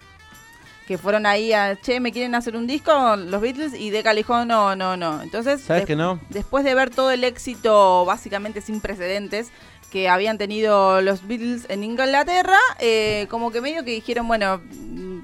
que 0.91 0.97
fueron 0.97 1.25
ahí 1.25 1.53
a, 1.53 1.79
che, 1.79 2.01
me 2.01 2.11
quieren 2.11 2.35
hacer 2.35 2.57
un 2.57 2.67
disco, 2.67 3.15
los 3.15 3.39
Beatles, 3.39 3.73
y 3.73 3.91
Decca 3.91 4.11
le 4.11 4.17
dijo, 4.19 4.43
no, 4.43 4.75
no, 4.75 4.97
no. 4.97 5.21
Entonces, 5.21 5.61
¿Sabes 5.61 5.85
que 5.85 5.95
no? 5.95 6.19
después 6.27 6.65
de 6.65 6.75
ver 6.75 6.89
todo 6.89 7.11
el 7.11 7.23
éxito, 7.23 8.03
básicamente 8.03 8.59
sin 8.59 8.81
precedentes, 8.81 9.51
que 9.89 10.09
habían 10.09 10.37
tenido 10.37 10.99
los 10.99 11.25
Beatles 11.25 11.65
en 11.69 11.85
Inglaterra, 11.85 12.57
eh, 12.79 13.25
como 13.29 13.51
que 13.51 13.61
medio 13.61 13.85
que 13.85 13.91
dijeron, 13.91 14.27
bueno, 14.27 14.59
mm, 14.69 15.19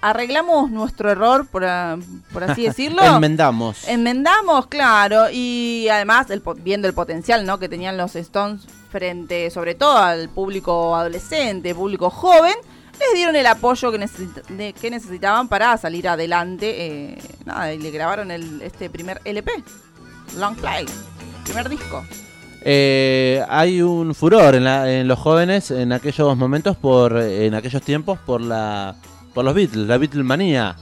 arreglamos 0.00 0.70
nuestro 0.70 1.10
error, 1.10 1.46
por, 1.46 1.66
a- 1.66 1.98
por 2.32 2.42
así 2.44 2.62
decirlo. 2.66 3.02
Enmendamos. 3.04 3.86
Enmendamos, 3.88 4.68
claro, 4.68 5.26
y 5.30 5.86
además 5.92 6.30
el, 6.30 6.42
viendo 6.62 6.88
el 6.88 6.94
potencial 6.94 7.44
¿no? 7.44 7.58
que 7.58 7.68
tenían 7.68 7.98
los 7.98 8.16
Stones 8.16 8.62
frente 8.90 9.50
sobre 9.50 9.74
todo 9.74 9.98
al 9.98 10.30
público 10.30 10.96
adolescente, 10.96 11.74
público 11.74 12.08
joven, 12.08 12.54
les 13.00 13.14
dieron 13.14 13.34
el 13.36 13.46
apoyo 13.46 13.90
que, 13.90 13.98
necesit- 13.98 14.44
de- 14.48 14.72
que 14.72 14.90
necesitaban 14.90 15.48
para 15.48 15.76
salir 15.78 16.08
adelante. 16.08 16.86
eh, 16.86 17.18
nada, 17.44 17.72
y 17.72 17.78
le 17.78 17.90
grabaron 17.90 18.30
el, 18.30 18.60
este 18.62 18.88
primer 18.90 19.20
LP, 19.24 19.50
Long 20.38 20.54
Play, 20.56 20.86
primer 21.44 21.68
disco. 21.68 22.04
Eh, 22.62 23.42
hay 23.48 23.80
un 23.80 24.14
furor 24.14 24.54
en, 24.54 24.64
la- 24.64 24.90
en 24.92 25.08
los 25.08 25.18
jóvenes 25.18 25.70
en 25.70 25.92
aquellos 25.92 26.36
momentos, 26.36 26.76
por 26.76 27.16
en 27.16 27.54
aquellos 27.54 27.82
tiempos, 27.82 28.18
por 28.20 28.40
la 28.40 28.94
por 29.34 29.44
los 29.44 29.54
Beatles, 29.54 29.86
la 29.86 29.96
Beatlemanía. 29.96 30.76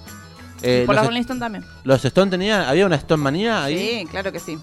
Eh, 0.62 0.82
Por 0.86 0.96
los, 0.96 1.06
Rolling 1.06 1.20
Stone 1.20 1.38
también. 1.38 1.64
los 1.84 2.04
Stone 2.04 2.30
tenían, 2.32 2.62
había 2.62 2.84
una 2.86 2.96
Stone 2.96 3.22
manía 3.22 3.62
ahí. 3.62 3.78
Sí, 4.00 4.06
claro 4.10 4.32
que 4.32 4.40
sí. 4.40 4.58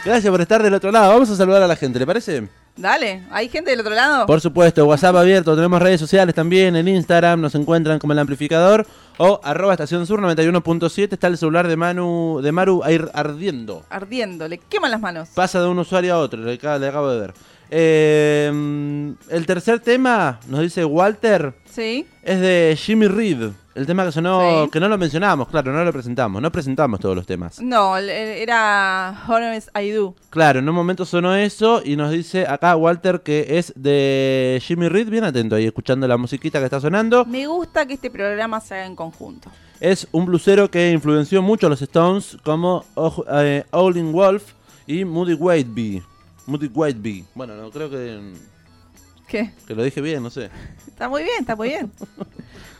Gracias 0.04 0.30
por 0.30 0.40
estar 0.40 0.62
del 0.62 0.74
otro 0.74 0.92
lado. 0.92 1.12
Vamos 1.12 1.30
a 1.30 1.36
saludar 1.36 1.62
a 1.62 1.66
la 1.66 1.76
gente, 1.76 1.98
¿le 1.98 2.06
parece? 2.06 2.48
Dale, 2.76 3.22
¿hay 3.30 3.48
gente 3.48 3.70
del 3.70 3.80
otro 3.80 3.94
lado? 3.94 4.26
Por 4.26 4.40
supuesto, 4.40 4.84
WhatsApp 4.84 5.14
abierto, 5.14 5.54
tenemos 5.54 5.80
redes 5.80 6.00
sociales 6.00 6.34
también, 6.34 6.74
en 6.74 6.88
Instagram 6.88 7.40
nos 7.40 7.54
encuentran 7.54 8.00
como 8.00 8.12
el 8.12 8.18
amplificador 8.18 8.84
o 9.16 9.40
arroba 9.44 9.74
estación 9.74 10.04
sur 10.08 10.20
91.7, 10.20 11.12
está 11.12 11.28
el 11.28 11.38
celular 11.38 11.68
de 11.68 11.76
Manu, 11.76 12.40
de 12.42 12.50
Maru 12.50 12.82
ahí 12.82 13.00
ardiendo. 13.14 13.84
Ardiendo, 13.90 14.48
le 14.48 14.58
queman 14.58 14.90
las 14.90 15.00
manos. 15.00 15.28
Pasa 15.36 15.62
de 15.62 15.68
un 15.68 15.78
usuario 15.78 16.14
a 16.14 16.18
otro, 16.18 16.40
le 16.40 16.54
acabo 16.54 17.10
de 17.10 17.20
ver. 17.20 17.34
Eh, 17.70 19.14
el 19.30 19.46
tercer 19.46 19.80
tema, 19.80 20.40
nos 20.48 20.60
dice 20.60 20.84
Walter, 20.84 21.54
Sí. 21.66 22.06
es 22.22 22.40
de 22.40 22.76
Jimmy 22.80 23.06
Reed. 23.08 23.50
El 23.74 23.86
tema 23.86 24.04
que 24.04 24.12
sonó, 24.12 24.64
Sí. 24.66 24.70
que 24.70 24.78
no 24.78 24.88
lo 24.88 24.96
mencionamos, 24.96 25.48
claro, 25.48 25.72
no 25.72 25.84
lo 25.84 25.92
presentamos. 25.92 26.40
No 26.40 26.52
presentamos 26.52 27.00
todos 27.00 27.16
los 27.16 27.26
temas. 27.26 27.60
No, 27.60 27.96
era 27.96 29.24
Honest 29.28 29.68
I 29.76 29.90
Do. 29.90 30.14
Claro, 30.30 30.60
en 30.60 30.68
un 30.68 30.74
momento 30.76 31.04
sonó 31.04 31.34
eso 31.34 31.82
y 31.84 31.96
nos 31.96 32.12
dice 32.12 32.46
acá 32.46 32.76
Walter 32.76 33.22
que 33.22 33.58
es 33.58 33.72
de 33.74 34.62
Jimmy 34.64 34.88
Reed. 34.88 35.08
Bien 35.08 35.24
atento 35.24 35.56
ahí, 35.56 35.66
escuchando 35.66 36.06
la 36.06 36.16
musiquita 36.16 36.60
que 36.60 36.66
está 36.66 36.80
sonando. 36.80 37.24
Me 37.24 37.46
gusta 37.48 37.84
que 37.86 37.94
este 37.94 38.10
programa 38.12 38.60
se 38.60 38.74
haga 38.74 38.86
en 38.86 38.94
conjunto. 38.94 39.50
Es 39.80 40.06
un 40.12 40.24
blusero 40.26 40.70
que 40.70 40.92
influenció 40.92 41.42
mucho 41.42 41.66
a 41.66 41.70
los 41.70 41.82
Stones 41.82 42.36
como 42.44 42.84
eh, 43.32 43.64
Howlin' 43.72 44.12
Wolf 44.12 44.44
y 44.86 45.04
Moody 45.04 45.34
Whiteby. 45.34 46.02
Moody 46.46 46.70
Whiteby. 46.72 47.24
Bueno, 47.34 47.54
no 47.54 47.70
creo 47.70 47.88
que, 47.90 48.32
¿Qué? 49.28 49.52
que 49.66 49.74
lo 49.74 49.82
dije 49.82 50.00
bien, 50.00 50.22
no 50.22 50.30
sé. 50.30 50.50
Está 50.86 51.08
muy 51.08 51.24
bien, 51.24 51.40
está 51.40 51.56
muy 51.56 51.70
bien. 51.70 51.90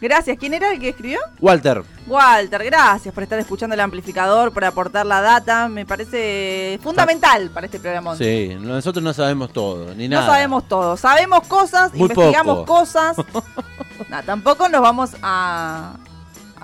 Gracias. 0.00 0.36
¿Quién 0.38 0.54
era 0.54 0.72
el 0.72 0.78
que 0.78 0.90
escribió? 0.90 1.18
Walter, 1.40 1.82
Walter, 2.06 2.62
gracias 2.64 3.12
por 3.12 3.24
estar 3.24 3.38
escuchando 3.40 3.74
el 3.74 3.80
amplificador, 3.80 4.52
por 4.52 4.64
aportar 4.64 5.04
la 5.04 5.20
data. 5.20 5.68
Me 5.68 5.84
parece 5.84 6.78
fundamental 6.80 7.50
para 7.50 7.66
este 7.66 7.80
programa. 7.80 8.14
sí, 8.14 8.56
nosotros 8.60 9.02
no 9.02 9.12
sabemos 9.12 9.52
todo, 9.52 9.92
ni 9.96 10.06
No 10.06 10.20
nada. 10.20 10.28
sabemos 10.28 10.68
todo. 10.68 10.96
Sabemos 10.96 11.40
cosas, 11.48 11.92
Muy 11.92 12.02
investigamos 12.02 12.58
poco. 12.58 12.74
cosas. 12.80 13.16
Nah, 14.08 14.22
tampoco 14.22 14.68
nos 14.68 14.80
vamos 14.82 15.10
a, 15.22 15.94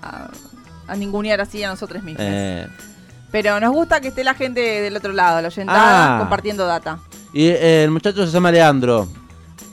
a, 0.02 0.30
a 0.88 0.96
ningunear 0.96 1.40
así 1.40 1.62
a 1.64 1.68
nosotros 1.70 2.02
mismos. 2.02 2.22
Eh, 2.28 2.66
Pero 3.30 3.60
nos 3.60 3.72
gusta 3.72 4.00
que 4.00 4.08
esté 4.08 4.24
la 4.24 4.34
gente 4.34 4.60
del 4.60 4.96
otro 4.96 5.12
lado, 5.12 5.40
la 5.40 5.48
oyentada, 5.48 6.16
Ah. 6.16 6.18
compartiendo 6.20 6.66
data. 6.66 6.98
y 7.32 7.46
eh, 7.46 7.84
el 7.84 7.90
muchacho 7.90 8.26
se 8.26 8.32
llama 8.32 8.50
Leandro. 8.50 9.06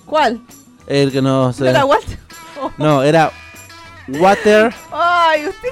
¿Cuál? 0.06 0.40
El 0.86 1.12
que 1.12 1.22
nos... 1.22 1.60
¿No 1.60 1.66
eh, 1.66 1.70
era 1.70 1.86
Walter? 1.86 2.20
Oh. 2.62 2.72
no, 2.78 3.04
era 3.04 3.32
Water. 4.08 4.74
Ay, 4.92 5.48
usted 5.48 5.70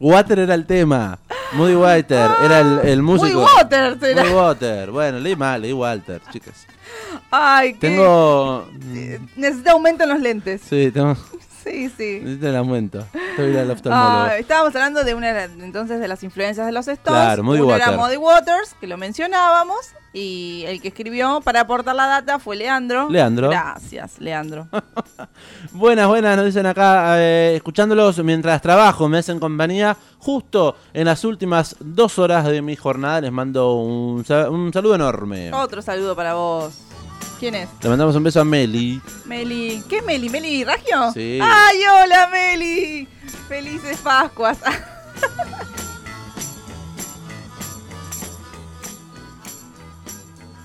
Water 0.00 0.38
era 0.40 0.54
el 0.54 0.66
tema. 0.66 1.18
Moody 1.52 1.74
Water 1.74 2.30
era 2.42 2.60
el, 2.60 2.78
el 2.84 3.02
músico. 3.02 3.38
Muy 3.40 3.48
Water 3.56 3.98
será. 3.98 4.22
Muy 4.22 4.32
Water. 4.32 4.90
Bueno, 4.90 5.18
leí 5.18 5.34
mal, 5.34 5.62
leí 5.62 5.72
Walter, 5.72 6.20
chicas. 6.30 6.66
Ay, 7.30 7.72
que 7.74 7.88
Tengo. 7.88 8.68
necesita 9.36 9.72
aumento 9.72 10.04
en 10.04 10.10
los 10.10 10.20
lentes. 10.20 10.60
Sí, 10.68 10.90
tengo. 10.92 11.16
Sí, 11.68 11.90
sí. 11.96 12.20
Necesito 12.22 12.48
el 12.48 12.56
aumento. 12.56 13.06
Ir 13.38 13.58
al 13.58 13.70
oftalmólogo. 13.70 14.24
Ah, 14.24 14.36
estábamos 14.38 14.74
hablando 14.74 15.04
de 15.04 15.14
una 15.14 15.44
entonces 15.44 16.00
de 16.00 16.08
las 16.08 16.22
influencias 16.22 16.66
de 16.66 16.72
los 16.72 16.88
Stones. 16.88 17.20
Claro, 17.20 17.44
Muddy 17.44 17.60
Uno 17.60 17.74
era. 17.76 17.92
Muddy 17.92 18.16
Waters, 18.16 18.74
que 18.80 18.86
lo 18.86 18.96
mencionábamos, 18.96 19.92
y 20.12 20.64
el 20.66 20.80
que 20.80 20.88
escribió 20.88 21.40
para 21.42 21.60
aportar 21.60 21.94
la 21.94 22.06
data 22.06 22.38
fue 22.38 22.56
Leandro. 22.56 23.08
Leandro. 23.08 23.50
Gracias, 23.50 24.18
Leandro. 24.18 24.66
Buenas, 25.72 26.08
buenas, 26.08 26.36
nos 26.36 26.46
dicen 26.46 26.66
acá, 26.66 27.20
eh, 27.20 27.54
escuchándolos 27.56 28.18
mientras 28.24 28.60
trabajo, 28.62 29.08
me 29.08 29.18
hacen 29.18 29.38
compañía. 29.38 29.96
Justo 30.18 30.76
en 30.92 31.04
las 31.04 31.24
últimas 31.24 31.76
dos 31.78 32.18
horas 32.18 32.44
de 32.46 32.60
mi 32.60 32.74
jornada 32.74 33.20
les 33.20 33.30
mando 33.30 33.74
un, 33.74 34.24
un 34.50 34.72
saludo 34.72 34.94
enorme. 34.94 35.52
Otro 35.52 35.80
saludo 35.82 36.16
para 36.16 36.34
vos. 36.34 36.87
¿Quién 37.38 37.54
es? 37.54 37.68
Le 37.82 37.88
mandamos 37.88 38.16
un 38.16 38.24
beso 38.24 38.40
a 38.40 38.44
Meli. 38.44 39.00
Meli. 39.24 39.82
¿Qué 39.88 39.98
es 39.98 40.04
Meli? 40.04 40.28
¿Meli 40.28 40.64
Ragio? 40.64 41.12
Sí. 41.12 41.38
¡Ay, 41.40 41.78
hola, 41.86 42.28
Meli! 42.32 43.06
Felices 43.48 43.98
Pascuas. 43.98 44.58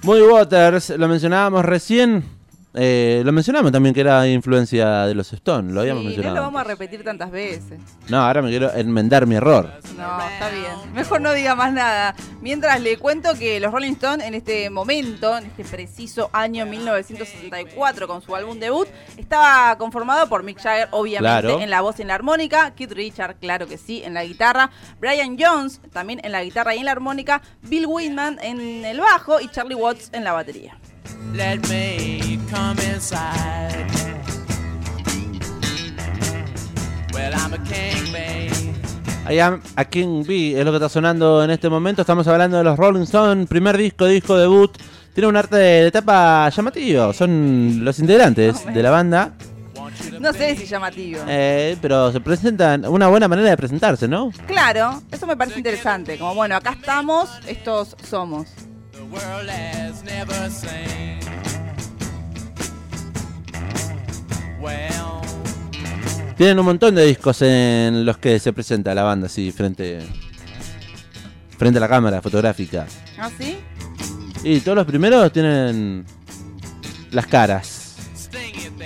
Moody 0.02 0.22
Waters, 0.22 0.90
lo 0.90 1.08
mencionábamos 1.08 1.64
recién. 1.64 2.33
Eh, 2.76 3.22
lo 3.24 3.32
mencionamos 3.32 3.72
también 3.72 3.94
que 3.94 4.02
era 4.02 4.28
influencia 4.28 5.06
de 5.06 5.14
los 5.14 5.32
Stones, 5.32 5.72
lo 5.74 5.82
habíamos 5.82 6.02
Sí, 6.02 6.06
no 6.06 6.10
mencionado. 6.10 6.36
lo 6.38 6.42
vamos 6.42 6.62
a 6.62 6.64
repetir 6.64 7.04
tantas 7.04 7.30
veces. 7.30 7.80
No, 8.10 8.18
ahora 8.18 8.42
me 8.42 8.50
quiero 8.50 8.74
enmendar 8.74 9.28
mi 9.28 9.36
error. 9.36 9.70
No, 9.96 10.20
está 10.28 10.50
bien. 10.50 10.94
Mejor 10.94 11.22
no 11.22 11.34
diga 11.34 11.54
más 11.56 11.72
nada. 11.72 12.16
Mientras 12.42 12.82
le 12.82 12.98
cuento 12.98 13.36
que 13.38 13.60
los 13.60 13.72
Rolling 13.72 13.92
Stones 13.92 14.26
en 14.26 14.34
este 14.34 14.70
momento, 14.72 15.38
en 15.38 15.46
este 15.46 15.64
preciso 15.64 16.32
año 16.34 16.66
1964, 16.66 18.08
con 18.08 18.22
su 18.24 18.36
álbum 18.36 18.58
debut, 18.60 18.88
estaba 19.18 19.78
conformado 19.78 20.28
por 20.28 20.42
Mick 20.44 20.60
Jagger, 20.60 20.88
obviamente, 20.92 21.24
Claro. 21.48 21.60
en 21.62 21.70
la 21.70 21.82
voz 21.82 22.00
y 22.00 22.02
en 22.02 22.08
la 22.08 22.16
armónica, 22.16 22.72
Keith 22.76 22.92
Richard, 22.92 23.36
claro 23.40 23.68
que 23.68 23.78
sí, 23.78 24.02
en 24.04 24.14
la 24.16 24.24
guitarra, 24.26 24.72
Brian 25.00 25.38
Jones, 25.40 25.80
también 25.92 26.20
en 26.24 26.32
la 26.32 26.44
guitarra 26.44 26.76
y 26.76 26.80
en 26.80 26.86
la 26.86 26.92
armónica, 26.92 27.42
Bill 27.62 27.86
Whitman 27.86 28.40
en 28.42 28.84
el 28.84 29.00
bajo 29.00 29.40
y 29.40 29.48
Charlie 29.50 29.76
Watts 29.76 30.10
en 30.14 30.24
la 30.24 30.34
batería. 30.34 30.76
Let 31.34 31.68
me 31.70 32.40
come 32.50 32.80
inside. 32.94 33.88
Well, 37.14 37.34
I'm 37.34 37.54
a 37.54 37.58
king, 37.64 38.12
babe. 38.12 38.54
I 39.26 39.40
am 39.40 39.62
a 39.78 39.86
King 39.86 40.24
B 40.28 40.60
es 40.60 40.66
lo 40.66 40.72
que 40.72 40.78
está 40.78 40.90
sonando 40.90 41.44
en 41.44 41.50
este 41.50 41.70
momento. 41.70 42.02
Estamos 42.02 42.28
hablando 42.28 42.58
de 42.58 42.64
los 42.64 42.78
Rolling 42.78 43.04
Stones, 43.04 43.48
primer 43.48 43.78
disco, 43.78 44.06
disco 44.06 44.38
debut. 44.38 44.72
Tiene 45.14 45.28
un 45.28 45.38
arte 45.38 45.56
de 45.56 45.92
tapa 45.92 46.50
llamativo. 46.50 47.14
Son 47.14 47.86
los 47.86 48.00
integrantes 48.00 48.66
de 48.66 48.84
la 48.84 48.92
banda. 48.92 49.34
No 50.20 50.34
sé 50.34 50.56
si 50.56 50.66
llamativo. 50.66 51.22
Eh, 51.28 51.78
pero 51.82 52.12
se 52.12 52.20
presentan, 52.20 52.86
una 52.86 53.08
buena 53.08 53.28
manera 53.28 53.50
de 53.50 53.58
presentarse, 53.58 54.08
¿no? 54.08 54.32
Claro, 54.46 55.02
eso 55.12 55.26
me 55.26 55.38
parece 55.38 55.58
interesante. 55.58 56.18
Como 56.18 56.36
bueno, 56.36 56.56
acá 56.56 56.72
estamos, 56.72 57.30
estos 57.48 57.96
somos. 58.08 58.48
The 59.14 59.20
world 59.20 59.50
has 59.50 60.04
never 60.04 60.50
seen. 60.50 61.20
Well, 64.60 65.22
Tienen 66.36 66.58
un 66.60 66.66
montón 66.66 66.96
de 66.96 67.06
discos 67.06 67.42
en 67.44 68.06
los 68.06 68.18
que 68.18 68.40
se 68.40 68.54
presenta 68.54 68.96
la 68.96 69.04
banda 69.04 69.28
así 69.28 69.52
frente 69.52 70.00
frente 71.58 71.78
a 71.78 71.82
la 71.82 71.88
cámara 71.90 72.22
fotográfica. 72.22 72.88
¿Ah, 73.20 73.30
sí? 73.38 73.58
Y 74.44 74.60
todos 74.62 74.78
los 74.78 74.86
primeros 74.88 75.32
tienen 75.32 76.06
las 77.12 77.28
caras. 77.28 77.96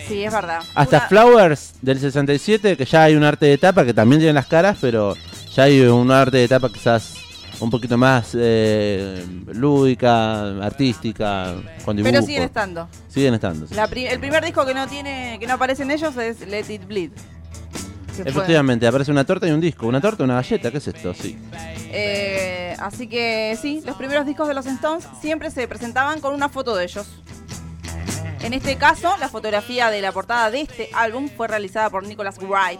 Sí, 0.07 0.23
es 0.23 0.31
verdad. 0.33 0.59
Hasta 0.75 0.97
Una- 0.97 1.07
Flowers 1.07 1.73
del 1.81 1.99
67, 1.99 2.75
que 2.77 2.85
ya 2.85 3.03
hay 3.03 3.15
un 3.15 3.23
arte 3.23 3.45
de 3.45 3.57
tapa 3.57 3.85
que 3.85 3.93
también 3.93 4.19
tiene 4.19 4.33
las 4.33 4.45
caras, 4.47 4.77
pero 4.81 5.15
ya 5.55 5.63
hay 5.63 5.81
un 5.81 6.11
arte 6.11 6.37
de 6.37 6.47
tapa 6.47 6.69
quizás 6.71 7.13
un 7.59 7.69
poquito 7.69 7.97
más 7.97 8.31
eh, 8.37 9.25
lúdica, 9.53 10.63
artística, 10.63 11.55
con 11.83 11.95
dibujo. 11.95 12.11
Pero 12.11 12.25
siguen 12.25 12.43
estando. 12.43 12.87
Siguen 13.07 13.33
estando. 13.33 13.67
sí. 13.67 13.73
La 13.75 13.87
pri- 13.87 14.07
el 14.07 14.19
primer 14.19 14.43
disco 14.43 14.65
que 14.65 14.73
no 14.73 14.87
tiene, 14.87 15.37
que 15.39 15.47
no 15.47 15.53
aparece 15.53 15.83
en 15.83 15.91
ellos 15.91 16.15
es 16.17 16.41
Let 16.47 16.65
It 16.71 16.85
Bleed. 16.85 17.11
Efectivamente, 18.25 18.87
aparece 18.87 19.11
una 19.11 19.23
torta 19.25 19.47
y 19.47 19.51
un 19.51 19.61
disco. 19.61 19.85
Una 19.87 20.01
torta 20.01 20.23
y 20.23 20.25
una 20.25 20.35
galleta, 20.35 20.71
¿qué 20.71 20.77
es 20.79 20.87
esto? 20.87 21.13
Sí. 21.13 21.37
Eh, 21.91 22.75
así 22.79 23.07
que 23.07 23.57
sí, 23.61 23.81
los 23.85 23.95
primeros 23.95 24.25
discos 24.25 24.47
de 24.47 24.53
los 24.55 24.65
Stones 24.65 25.07
siempre 25.21 25.51
se 25.51 25.67
presentaban 25.67 26.19
con 26.19 26.33
una 26.33 26.49
foto 26.49 26.75
de 26.75 26.85
ellos. 26.85 27.07
En 28.41 28.53
este 28.53 28.75
caso, 28.75 29.15
la 29.19 29.29
fotografía 29.29 29.89
de 29.91 30.01
la 30.01 30.11
portada 30.11 30.49
de 30.51 30.61
este 30.61 30.89
álbum 30.93 31.29
fue 31.35 31.47
realizada 31.47 31.89
por 31.89 32.05
Nicholas 32.07 32.37
Wright. 32.39 32.79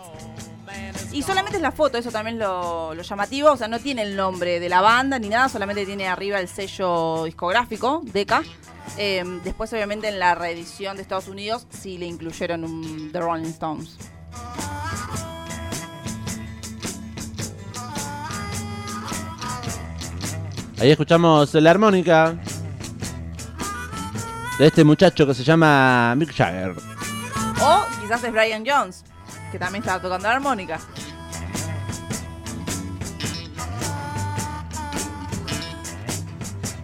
Y 1.11 1.23
solamente 1.23 1.57
es 1.57 1.61
la 1.61 1.71
foto, 1.71 1.97
eso 1.97 2.11
también 2.11 2.35
es 2.35 2.41
lo, 2.41 2.93
lo 2.93 3.01
llamativo. 3.01 3.51
O 3.51 3.57
sea, 3.57 3.67
no 3.67 3.79
tiene 3.79 4.03
el 4.03 4.15
nombre 4.15 4.59
de 4.59 4.69
la 4.69 4.81
banda 4.81 5.17
ni 5.17 5.29
nada, 5.29 5.49
solamente 5.49 5.85
tiene 5.85 6.07
arriba 6.07 6.39
el 6.39 6.47
sello 6.47 7.23
discográfico, 7.23 8.01
Decca. 8.03 8.43
Eh, 8.97 9.23
después, 9.43 9.71
obviamente, 9.73 10.07
en 10.07 10.19
la 10.19 10.35
reedición 10.35 10.95
de 10.95 11.01
Estados 11.01 11.27
Unidos 11.27 11.67
sí 11.69 11.97
le 11.97 12.05
incluyeron 12.05 12.63
un 12.63 13.11
The 13.11 13.19
Rolling 13.19 13.49
Stones. 13.49 13.97
Ahí 20.79 20.91
escuchamos 20.91 21.53
la 21.55 21.71
armónica 21.71 22.37
de 24.59 24.67
este 24.67 24.83
muchacho 24.83 25.25
que 25.25 25.33
se 25.33 25.43
llama 25.43 26.13
Mick 26.15 26.31
Jagger. 26.35 26.75
O 27.61 27.85
quizás 27.99 28.23
es 28.23 28.31
Brian 28.31 28.63
Jones, 28.65 29.03
que 29.51 29.59
también 29.59 29.81
estaba 29.83 30.01
tocando 30.01 30.27
la 30.27 30.35
armónica. 30.35 30.79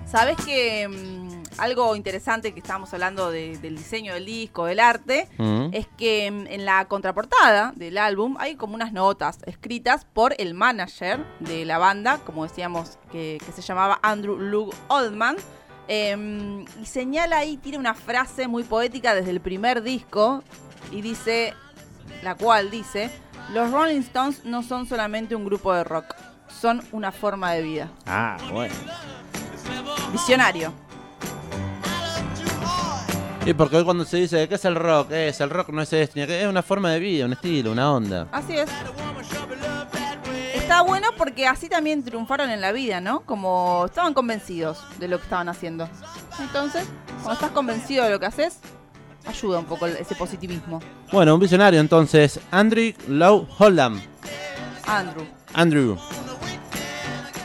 Sabes 0.06 0.38
que 0.45 0.88
mm, 0.88 1.60
algo 1.60 1.95
interesante 1.95 2.54
que 2.54 2.60
estábamos 2.60 2.93
hablando 2.93 3.32
de- 3.32 3.58
del 3.58 3.78
diseño 3.78 4.13
del 4.13 4.26
disco, 4.26 4.65
del 4.65 4.80
arte, 4.80 5.28
Mm. 5.38 5.69
es 5.71 5.88
que 5.97 6.30
mm, 6.30 6.47
en 6.47 6.65
la 6.65 6.86
contraportada 6.86 7.73
del 7.76 7.97
álbum 7.97 8.36
hay 8.39 8.56
como 8.56 8.76
unas 8.76 8.93
notas 8.93 9.39
escritas 9.47 10.06
por 10.06 10.36
el 10.38 10.54
manager 10.54 11.26
de 11.39 11.65
la 11.65 11.78
banda, 11.80 12.19
como 12.26 12.43
decíamos, 12.43 12.99
que, 13.12 13.39
que 13.43 13.52
se 13.52 13.62
llamaba 13.62 13.99
Andrew 14.04 14.38
Luke 14.39 14.76
Oldman. 14.88 15.36
em, 15.89 16.63
y 16.82 16.86
señala 16.86 17.39
ahí, 17.39 17.58
tiene 17.58 17.78
una 17.78 17.93
frase 17.93 18.47
muy 18.47 18.63
poética 18.63 19.13
desde 19.13 19.32
el 19.32 19.41
primer 19.41 19.82
disco 19.84 20.41
y 20.93 21.02
dice, 21.02 21.54
la 22.23 22.36
cual 22.36 22.71
dice, 22.71 23.09
los 23.51 23.71
Rolling 23.71 24.01
Stones 24.01 24.45
no 24.45 24.63
son 24.63 24.88
solamente 24.88 25.36
un 25.36 25.45
grupo 25.45 25.73
de 25.73 25.83
rock, 25.83 26.15
son 26.62 26.81
una 26.91 27.12
forma 27.12 27.51
de 27.51 27.62
vida. 27.62 27.91
Ah, 28.05 28.38
bueno. 28.51 28.73
Visionario. 30.12 30.73
Y 33.45 33.53
porque 33.53 33.75
hoy 33.75 33.83
cuando 33.83 34.05
se 34.05 34.17
dice 34.17 34.47
¿qué 34.47 34.55
es 34.55 34.63
el 34.63 34.75
rock? 34.75 35.12
Es 35.12 35.41
el 35.41 35.49
rock 35.49 35.69
no 35.69 35.81
es 35.81 35.91
esto, 35.91 36.19
es 36.21 36.47
una 36.47 36.63
forma 36.63 36.91
de 36.91 36.99
vida, 36.99 37.25
un 37.25 37.33
estilo, 37.33 37.73
una 37.73 37.91
onda. 37.91 38.27
Así 38.31 38.57
es. 38.57 38.69
Está 40.53 40.81
bueno 40.81 41.09
porque 41.17 41.45
así 41.45 41.67
también 41.67 42.03
triunfaron 42.03 42.49
en 42.49 42.62
la 42.62 42.71
vida, 42.71 43.01
¿no? 43.01 43.21
Como 43.25 43.83
estaban 43.86 44.13
convencidos 44.13 44.81
de 44.97 45.09
lo 45.09 45.17
que 45.17 45.23
estaban 45.25 45.49
haciendo. 45.49 45.89
Entonces, 46.39 46.88
cuando 47.15 47.33
estás 47.33 47.51
convencido 47.51 48.05
de 48.05 48.12
lo 48.12 48.19
que 48.19 48.27
haces, 48.27 48.59
ayuda 49.25 49.59
un 49.59 49.65
poco 49.65 49.86
ese 49.88 50.15
positivismo. 50.15 50.81
Bueno, 51.12 51.33
un 51.36 51.39
visionario 51.39 51.79
entonces, 51.79 52.39
Andrew 52.51 52.93
Low 53.07 53.47
Holland. 53.57 54.01
Andrew. 54.86 55.25
Andrew. 55.53 55.97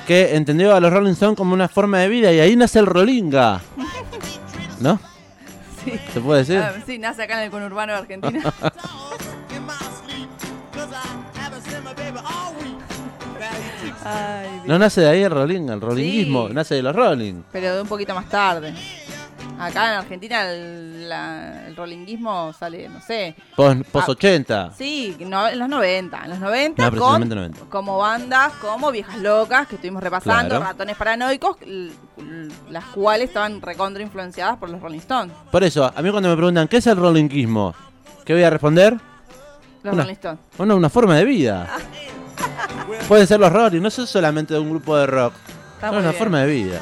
Que 0.07 0.35
entendió 0.37 0.75
a 0.75 0.81
los 0.81 0.91
Rolling 0.93 1.13
Stones 1.13 1.37
como 1.37 1.53
una 1.55 1.69
forma 1.69 1.99
de 1.99 2.09
vida 2.09 2.33
y 2.33 2.41
ahí 2.41 2.57
nace 2.57 2.79
el 2.79 2.87
Rolinga. 2.87 3.61
¿No? 4.81 4.99
Sí. 5.85 5.93
¿Se 6.13 6.21
puede 6.21 6.41
decir? 6.41 6.59
Ah, 6.59 6.73
sí, 6.87 6.99
nace 6.99 7.23
acá 7.23 7.39
en 7.39 7.45
el 7.45 7.51
conurbano 7.51 7.93
de 7.93 7.99
Argentina. 7.99 8.55
Ay. 14.05 14.63
No 14.67 14.79
nace 14.79 15.01
de 15.03 15.09
ahí 15.09 15.23
el 15.23 15.31
Rolinga, 15.31 15.75
el 15.75 15.81
Rollinguismo, 15.81 16.49
Sí. 16.49 16.55
nace 16.55 16.75
de 16.77 16.83
los 16.83 16.95
Rolling. 16.95 17.43
Pero 17.53 17.75
de 17.77 17.83
un 17.83 17.89
poquito 17.89 18.15
más 18.15 18.29
tarde. 18.29 18.75
Acá 19.59 19.93
en 19.93 19.99
Argentina 19.99 20.51
el, 20.51 21.09
la- 21.09 21.67
el 21.69 21.75
sale, 22.59 22.89
no 22.89 23.01
sé. 23.01 23.35
Post, 23.57 23.83
post 23.91 24.09
Ah, 24.09 24.13
80. 24.13 24.73
Sí, 24.77 25.17
no, 25.21 25.49
en 25.49 25.59
los 25.59 25.69
90. 25.69 26.21
En 26.25 26.31
los 26.31 26.39
90, 26.39 26.83
No, 26.83 26.91
con, 26.91 26.99
precisamente 26.99 27.35
90. 27.35 27.61
como 27.69 27.99
bandas 27.99 28.53
como 28.61 28.91
Viejas 28.91 29.19
Locas, 29.19 29.67
que 29.69 29.75
estuvimos 29.77 30.03
repasando, 30.03 30.57
Claro. 30.57 30.65
Ratones 30.65 30.97
Paranoicos, 30.97 31.57
las 32.71 32.85
cuales 32.87 33.29
estaban 33.29 33.61
recontra 33.61 34.03
influenciadas 34.03 34.57
por 34.59 34.71
los 34.71 34.81
Rolling 34.81 34.99
Stones. 34.99 35.35
Por 35.51 35.65
eso, 35.65 35.91
a 35.95 36.03
mí 36.03 36.11
cuando 36.11 36.29
me 36.29 36.37
preguntan 36.37 36.69
¿qué 36.69 36.79
es 36.79 36.87
el 36.87 36.97
Rollinguismo? 36.97 37.75
¿Qué 38.25 38.33
voy 38.35 38.43
a 38.43 38.51
responder? 38.51 38.95
Los 39.83 39.95
Una- 39.95 40.03
Rolling 40.03 40.15
Stones. 40.15 40.41
Bueno, 40.57 40.77
una 40.77 40.89
forma 40.91 41.17
de 41.17 41.25
vida. 41.25 41.69
Pueden 43.09 43.27
ser 43.27 43.41
los 43.41 43.53
Rolling, 43.53 43.81
no 43.81 43.91
son 43.91 44.07
solamente 44.07 44.55
de 44.55 44.61
un 44.61 44.71
grupo 44.71 44.97
de 44.97 45.07
rock. 45.07 45.35
Es 45.83 45.89
una 45.91 46.01
bien. 46.01 46.15
forma 46.15 46.41
de 46.41 46.47
vida. 46.47 46.81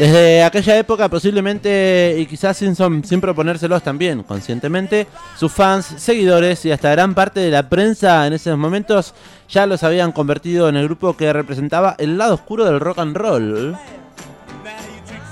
Desde 0.00 0.42
aquella 0.44 0.78
época, 0.78 1.10
posiblemente, 1.10 2.16
y 2.18 2.24
quizás 2.24 2.56
sin, 2.56 2.74
son- 2.74 3.04
sin 3.04 3.20
proponérselos 3.20 3.82
también, 3.82 4.22
conscientemente, 4.22 5.06
sus 5.38 5.52
fans, 5.52 5.84
seguidores 5.98 6.64
y 6.64 6.72
hasta 6.72 6.90
gran 6.92 7.14
parte 7.14 7.40
de 7.40 7.50
la 7.50 7.68
prensa 7.68 8.26
en 8.26 8.32
esos 8.32 8.56
momentos 8.56 9.12
ya 9.50 9.66
los 9.66 9.82
habían 9.82 10.12
convertido 10.12 10.70
en 10.70 10.76
el 10.76 10.86
grupo 10.86 11.14
que 11.18 11.30
representaba 11.34 11.96
el 11.98 12.16
lado 12.16 12.32
oscuro 12.36 12.64
del 12.64 12.80
rock 12.80 12.98
and 12.98 13.14
roll. 13.14 13.76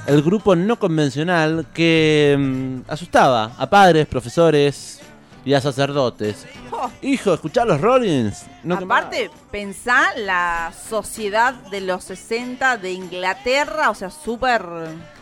El 0.06 0.22
grupo 0.22 0.54
no 0.54 0.78
convencional 0.78 1.64
que 1.72 2.36
mm, 2.38 2.90
asustaba 2.90 3.52
a 3.56 3.70
padres, 3.70 4.06
profesores 4.06 5.00
y 5.48 5.54
a 5.54 5.62
sacerdotes. 5.62 6.46
Oh. 6.70 6.90
Hijo, 7.00 7.32
escuchá 7.32 7.64
los 7.64 7.80
Rollins. 7.80 8.44
No 8.62 8.76
te 8.76 8.84
Aparte, 8.84 9.30
pensá 9.50 10.14
la 10.14 10.74
sociedad 10.88 11.54
de 11.70 11.80
los 11.80 12.04
60 12.04 12.76
de 12.76 12.92
Inglaterra, 12.92 13.88
o 13.88 13.94
sea, 13.94 14.10
súper 14.10 14.62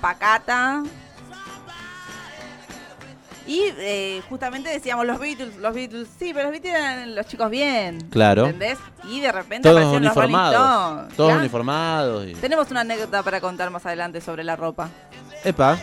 pacata. 0.00 0.82
Y 3.46 3.72
eh, 3.78 4.20
justamente 4.28 4.68
decíamos 4.68 5.06
los 5.06 5.20
Beatles, 5.20 5.58
los 5.58 5.72
Beatles, 5.72 6.08
sí, 6.18 6.32
pero 6.34 6.50
los 6.50 6.60
Beatles 6.60 6.74
eran 6.74 7.14
los 7.14 7.26
chicos 7.26 7.48
bien. 7.48 8.00
Claro. 8.10 8.46
¿Entendés? 8.46 8.78
Y 9.08 9.20
de 9.20 9.30
repente 9.30 9.68
Todos 9.68 9.80
aparecieron 9.80 10.02
los 10.06 10.14
Rolling 10.16 10.34
uniformados. 10.34 11.00
Stones. 11.02 11.16
Todos 11.16 11.34
uniformados. 11.34 12.26
Y... 12.26 12.34
Tenemos 12.34 12.68
una 12.72 12.80
anécdota 12.80 13.22
para 13.22 13.40
contar 13.40 13.70
más 13.70 13.86
adelante 13.86 14.20
sobre 14.20 14.42
la 14.42 14.56
ropa. 14.56 14.90
Epa. 15.44 15.78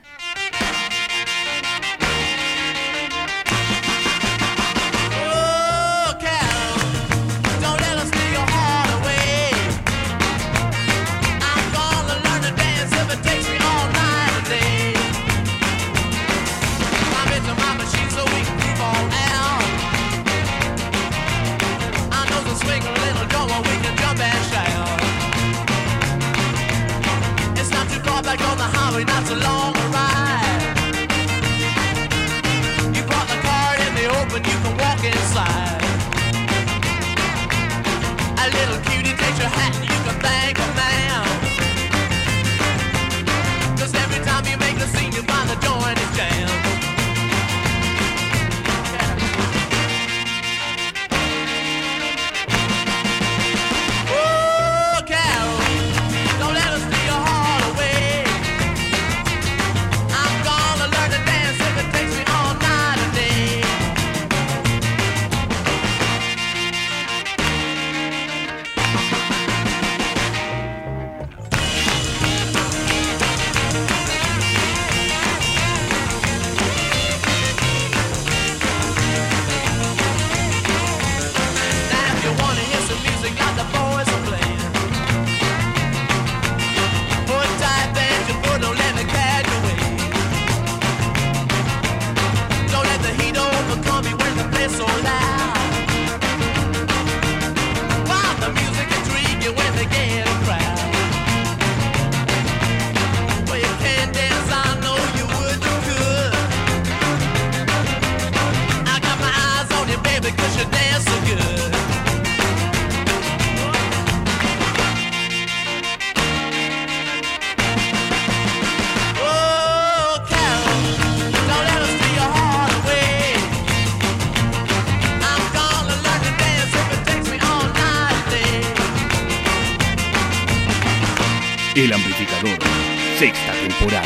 Sexta 133.23 133.53
temporada. 133.53 134.03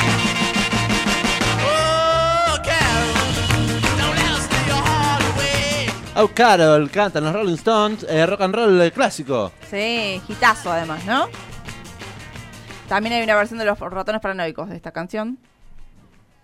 Oh, 6.19 6.29
Carol. 6.35 6.85
Oh, 6.85 6.89
cantan 6.93 7.25
los 7.25 7.33
Rolling 7.33 7.55
Stones, 7.55 8.05
eh, 8.11 8.27
rock 8.27 8.43
and 8.43 8.55
roll 8.55 8.79
eh, 8.83 8.93
clásico. 8.93 9.53
Sí, 9.71 10.21
hitazo 10.29 10.71
además, 10.71 11.03
¿no? 11.07 11.29
También 12.91 13.15
hay 13.15 13.23
una 13.23 13.35
versión 13.37 13.59
de 13.59 13.65
los 13.65 13.79
ratones 13.79 14.21
paranoicos 14.21 14.69
de 14.69 14.77
esta 14.77 14.91
canción. 14.91 15.39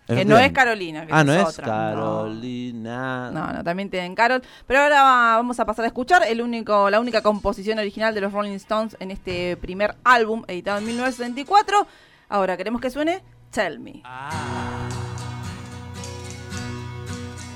Que 0.06 0.24
no 0.24 0.38
es 0.38 0.50
Carolina. 0.52 1.04
Que 1.06 1.12
Ah, 1.12 1.24
no 1.24 1.34
es 1.34 1.44
otra. 1.44 1.66
Carolina. 1.66 3.30
No, 3.32 3.52
no, 3.52 3.62
también 3.64 3.90
tienen 3.90 4.14
Carol. 4.14 4.42
Pero 4.66 4.80
ahora 4.80 5.02
va- 5.02 5.36
vamos 5.36 5.60
a 5.60 5.66
pasar 5.66 5.84
a 5.84 5.88
escuchar 5.88 6.22
el 6.26 6.40
único, 6.40 6.88
la 6.88 7.00
única 7.00 7.20
composición 7.20 7.78
original 7.78 8.14
de 8.14 8.22
los 8.22 8.32
Rolling 8.32 8.52
Stones 8.56 8.96
en 8.98 9.10
este 9.10 9.58
primer 9.58 9.94
álbum 10.04 10.42
editado 10.48 10.78
en 10.78 10.86
1964. 10.86 11.86
Ahora 12.32 12.56
queremos 12.56 12.80
que 12.80 12.88
suene 12.88 13.22
Tell 13.50 13.78
Me. 13.78 14.02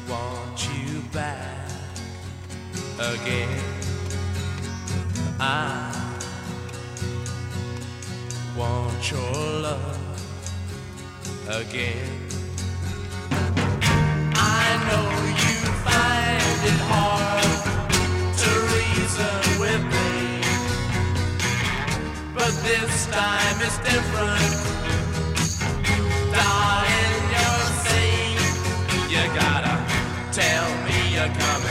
want 0.06 0.68
you 0.68 1.00
back 1.14 1.70
again. 2.98 3.48
I 5.40 5.90
want 8.54 9.10
your 9.10 9.32
love 9.62 10.20
again. 11.48 12.28
I 14.34 14.66
know 14.88 15.08
you 15.42 15.56
find 15.86 16.60
it 16.70 16.80
hard 16.90 17.36
this 22.66 23.07
time 23.07 23.57
it's 23.61 23.79
different. 23.79 24.55
Darling, 26.35 27.22
you're 27.33 27.70
saying 27.87 28.38
you 29.09 29.22
gotta 29.38 29.74
tell 30.33 30.68
me 30.85 31.14
you're 31.14 31.33
coming 31.42 31.65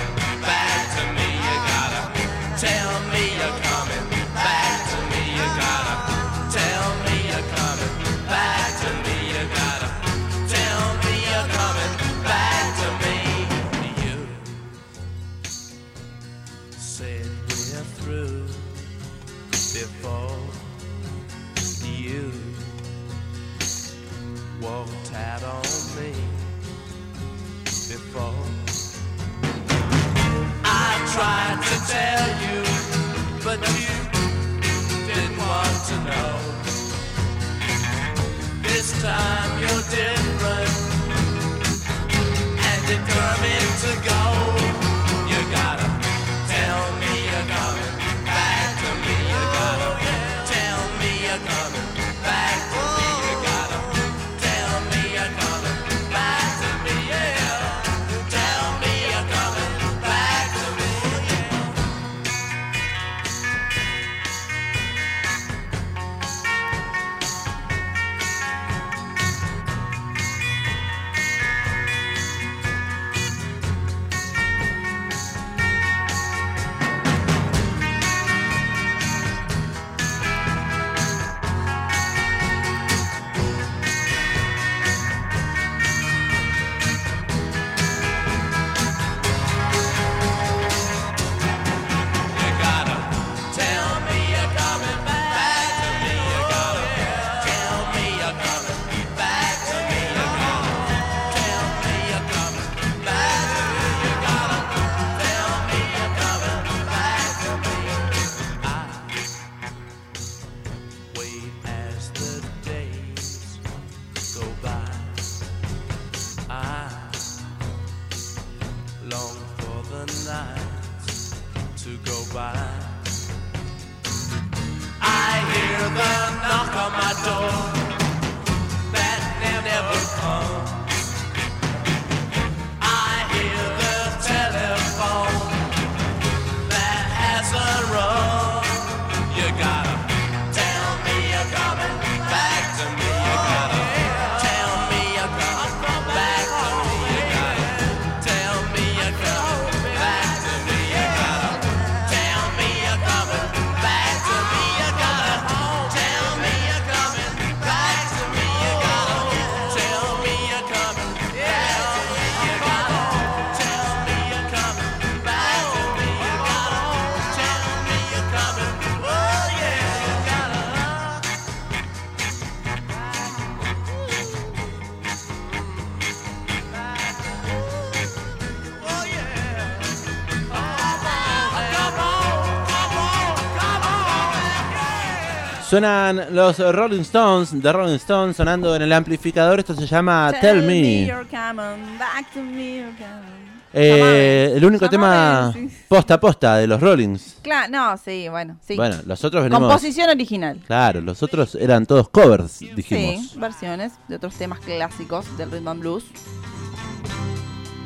Suenan 185.70 186.28
los 186.36 186.60
Rolling 186.60 187.02
Stones, 187.02 187.50
The 187.62 187.72
Rolling 187.72 187.96
Stones, 187.96 188.38
sonando 188.38 188.76
en 188.76 188.84
el 188.84 188.94
amplificador. 188.94 189.60
Esto 189.60 189.74
se 189.76 189.88
llama 189.88 190.32
Tell, 190.40 190.62
Me. 190.62 191.06
you're 191.08 191.26
coming 191.28 191.98
back 191.98 192.32
to 192.34 192.42
me. 192.42 192.78
you're 192.78 192.92
coming- 192.98 193.46
Eh, 193.78 194.54
el 194.56 194.64
único 194.64 194.88
tema 194.90 195.52
sí. 195.54 195.70
posta 195.90 196.14
a 196.14 196.20
posta 196.20 196.56
de 196.58 196.68
los 196.68 196.80
Rollings. 196.80 197.40
Claro, 197.42 197.68
no, 197.70 197.98
sí, 197.98 198.30
bueno, 198.30 198.58
sí. 198.66 198.76
Bueno, 198.78 198.96
los 199.06 199.22
otros 199.26 199.44
venimos. 199.44 199.60
Composición 199.68 200.10
original. 200.10 200.60
Claro, 200.66 201.02
los 201.02 201.22
otros 201.24 201.56
eran 201.56 201.86
todos 201.86 202.08
covers, 202.10 202.60
dijimos. 202.60 203.32
Sí, 203.32 203.38
versiones 203.40 203.94
de 204.08 204.16
otros 204.16 204.34
temas 204.36 204.60
clásicos 204.60 205.26
del 205.38 205.52
rhythm 205.52 205.68
and 205.68 205.82
blues. 205.82 206.06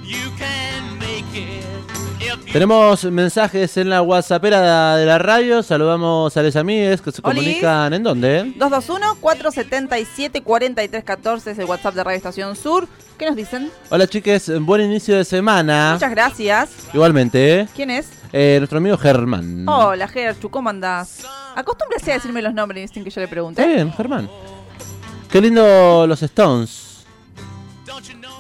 You 0.04 0.30
can 0.38 1.00
make 1.00 1.26
it 1.34 2.09
Tenemos 2.52 3.04
mensajes 3.06 3.78
en 3.78 3.90
la 3.90 4.02
WhatsAppera 4.02 4.98
de 4.98 5.06
la 5.06 5.18
radio. 5.20 5.64
Saludamos 5.64 6.36
a 6.36 6.44
los 6.44 6.56
amigues 6.56 7.02
que 7.02 7.12
se 7.12 7.22
Olis. 7.24 7.42
comunican 7.44 7.94
en 7.94 8.04
dónde. 8.04 8.54
221-477-4314 8.58 11.48
es 11.52 11.60
el 11.60 11.66
WhatsApp 11.66 11.96
de 11.96 12.04
Radio 12.04 12.18
Estación 12.18 12.56
Sur. 12.56 12.88
¿Qué 13.18 13.26
nos 13.26 13.36
dicen? 13.36 13.70
Hola 13.90 14.08
chiques, 14.08 14.52
buen 14.62 14.82
inicio 14.82 15.18
de 15.18 15.26
semana. 15.26 15.92
Muchas 15.94 16.12
gracias. 16.12 16.70
Igualmente, 16.94 17.68
¿Quién 17.76 17.90
es? 17.92 18.08
eh, 18.32 18.56
nuestro 18.60 18.78
amigo 18.78 18.98
Germán. 18.98 19.68
Hola, 19.68 20.08
Gerchu, 20.08 20.50
¿cómo 20.50 20.70
andás? 20.70 21.26
Acostúmbrese 21.56 22.12
a 22.12 22.14
decirme 22.16 22.42
los 22.42 22.54
nombres 22.54 22.92
sin 22.94 23.04
que 23.04 23.10
yo 23.10 23.20
le 23.22 23.28
pregunte. 23.28 23.62
Está 23.62 23.74
bien, 23.74 23.92
Germán. 23.94 24.30
Qué 25.30 25.42
lindo 25.42 26.08
los 26.08 26.22
Stones. 26.24 26.89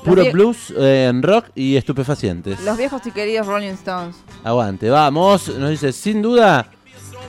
Puro 0.03 0.31
blues, 0.31 0.73
eh, 0.77 1.11
rock 1.21 1.47
y 1.55 1.75
estupefacientes. 1.75 2.59
Los 2.61 2.77
viejos 2.77 3.01
y 3.05 3.11
queridos 3.11 3.47
Rolling 3.47 3.71
Stones. 3.73 4.15
Aguante, 4.43 4.89
vamos. 4.89 5.49
Nos 5.49 5.69
dice, 5.71 5.91
sin 5.91 6.21
duda, 6.21 6.69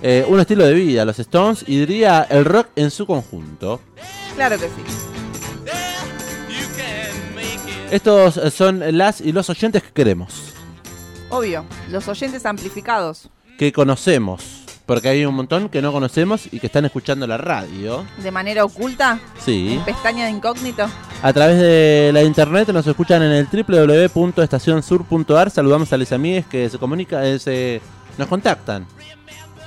eh, 0.03 0.25
un 0.29 0.41
estilo 0.41 0.65
de 0.65 0.75
vida, 0.75 1.05
los 1.05 1.19
Stones, 1.19 1.65
y 1.67 1.79
diría 1.79 2.27
el 2.31 2.45
rock 2.45 2.69
en 2.77 2.91
su 2.91 3.07
conjunto. 3.07 3.81
Claro 4.37 4.57
que 4.59 4.67
sí. 4.67 4.83
Estos 7.91 8.37
eh, 8.37 8.51
son 8.51 8.97
las 8.97 9.21
y 9.21 9.33
los 9.33 9.51
oyentes 9.51 9.83
que 9.83 9.93
queremos, 9.93 10.55
Obvio. 11.29 11.65
Los 11.91 12.09
oyentes 12.09 12.45
amplificados. 12.47 13.29
que 13.59 13.73
conocemos. 13.73 14.60
Porque 14.91 15.09
hay 15.09 15.25
un 15.25 15.37
montón 15.37 15.69
que 15.69 15.81
no 15.81 15.93
conocemos 15.93 16.49
y 16.51 16.59
que 16.59 16.67
están 16.67 16.85
escuchando 16.85 17.25
la 17.25 17.37
radio. 17.37 18.05
De 18.21 18.33
manera 18.33 18.65
oculta. 18.65 19.21
Sí. 19.39 19.75
En 19.75 19.85
pestaña 19.85 20.25
de 20.25 20.33
incógnito. 20.33 20.85
A 21.23 21.33
través 21.33 21.61
de 21.61 22.11
la 22.13 22.25
internet 22.25 22.69
nos 22.71 22.85
escuchan 22.89 23.23
en 23.23 23.31
el 23.31 23.47
www.estacionsur.ar. 23.47 25.51
Saludamos 25.53 25.93
a 25.93 25.97
los 25.97 26.11
amigos 26.11 26.45
que 26.47 26.69
se 26.69 26.77
comunican, 26.77 27.25
eh, 27.25 27.39
se, 27.39 27.81
nos 28.19 28.27
contactan. 28.27 28.85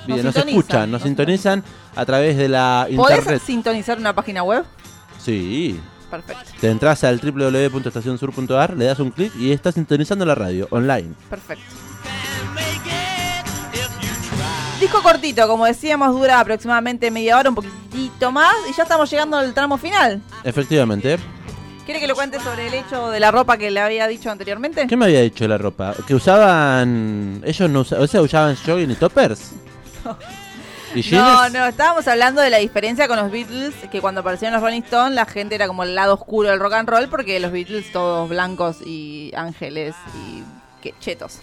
Bien, 0.06 0.24
nos, 0.24 0.34
sintonizan, 0.34 0.48
escuchan, 0.48 0.90
nos 0.90 1.00
nos 1.00 1.08
sintonizan 1.08 1.64
a 1.96 2.04
través 2.04 2.36
de 2.36 2.50
la 2.50 2.86
¿Podés 2.94 3.20
internet. 3.20 3.42
sintonizar 3.46 3.98
una 3.98 4.14
página 4.14 4.42
web? 4.42 4.66
Sí. 5.18 5.80
Perfecto. 6.10 6.50
Te 6.60 6.68
entras 6.68 7.02
al 7.02 7.18
www.estacionsur.ar, 7.18 8.76
le 8.76 8.84
das 8.84 8.98
un 8.98 9.10
clic 9.10 9.34
y 9.36 9.52
estás 9.52 9.72
sintonizando 9.72 10.26
la 10.26 10.34
radio 10.34 10.68
online. 10.70 11.14
Perfecto. 11.30 11.64
Disco 14.84 15.02
cortito, 15.02 15.48
como 15.48 15.64
decíamos, 15.64 16.12
dura 16.12 16.38
aproximadamente 16.40 17.10
media 17.10 17.38
hora, 17.38 17.48
un 17.48 17.54
poquitito 17.54 18.30
más. 18.30 18.54
Y 18.70 18.76
ya 18.76 18.82
estamos 18.82 19.10
llegando 19.10 19.38
al 19.38 19.54
tramo 19.54 19.78
final. 19.78 20.20
Efectivamente. 20.44 21.18
¿Quiere 21.86 22.00
que 22.00 22.06
lo 22.06 22.14
cuente 22.14 22.38
sobre 22.38 22.66
el 22.66 22.74
hecho 22.74 23.08
de 23.08 23.18
la 23.18 23.30
ropa 23.30 23.56
que 23.56 23.70
le 23.70 23.80
había 23.80 24.06
dicho 24.06 24.30
anteriormente? 24.30 24.86
¿Qué 24.86 24.94
me 24.94 25.06
había 25.06 25.22
dicho 25.22 25.48
la 25.48 25.56
ropa? 25.56 25.94
¿Que 26.06 26.14
usaban. 26.14 27.40
Ellos 27.46 27.70
no 27.70 27.80
usaban. 27.80 28.04
O 28.04 28.06
sea, 28.06 28.20
usaban 28.20 28.56
jogging 28.56 28.90
y 28.90 28.94
toppers? 28.94 29.52
¿Y 30.94 31.00
jeans? 31.00 31.24
No, 31.24 31.48
no, 31.48 31.64
estábamos 31.64 32.06
hablando 32.06 32.42
de 32.42 32.50
la 32.50 32.58
diferencia 32.58 33.08
con 33.08 33.16
los 33.16 33.30
Beatles, 33.30 33.74
que 33.90 34.02
cuando 34.02 34.20
aparecieron 34.20 34.52
los 34.52 34.62
Rolling 34.62 34.82
Stones 34.82 35.14
la 35.14 35.24
gente 35.24 35.54
era 35.54 35.66
como 35.66 35.84
el 35.84 35.94
lado 35.94 36.12
oscuro 36.12 36.50
del 36.50 36.60
rock 36.60 36.74
and 36.74 36.90
roll, 36.90 37.08
porque 37.08 37.40
los 37.40 37.52
Beatles 37.52 37.90
todos 37.90 38.28
blancos 38.28 38.82
y 38.84 39.32
ángeles 39.34 39.94
y 40.14 40.42
que 40.84 40.94
chetos. 41.00 41.38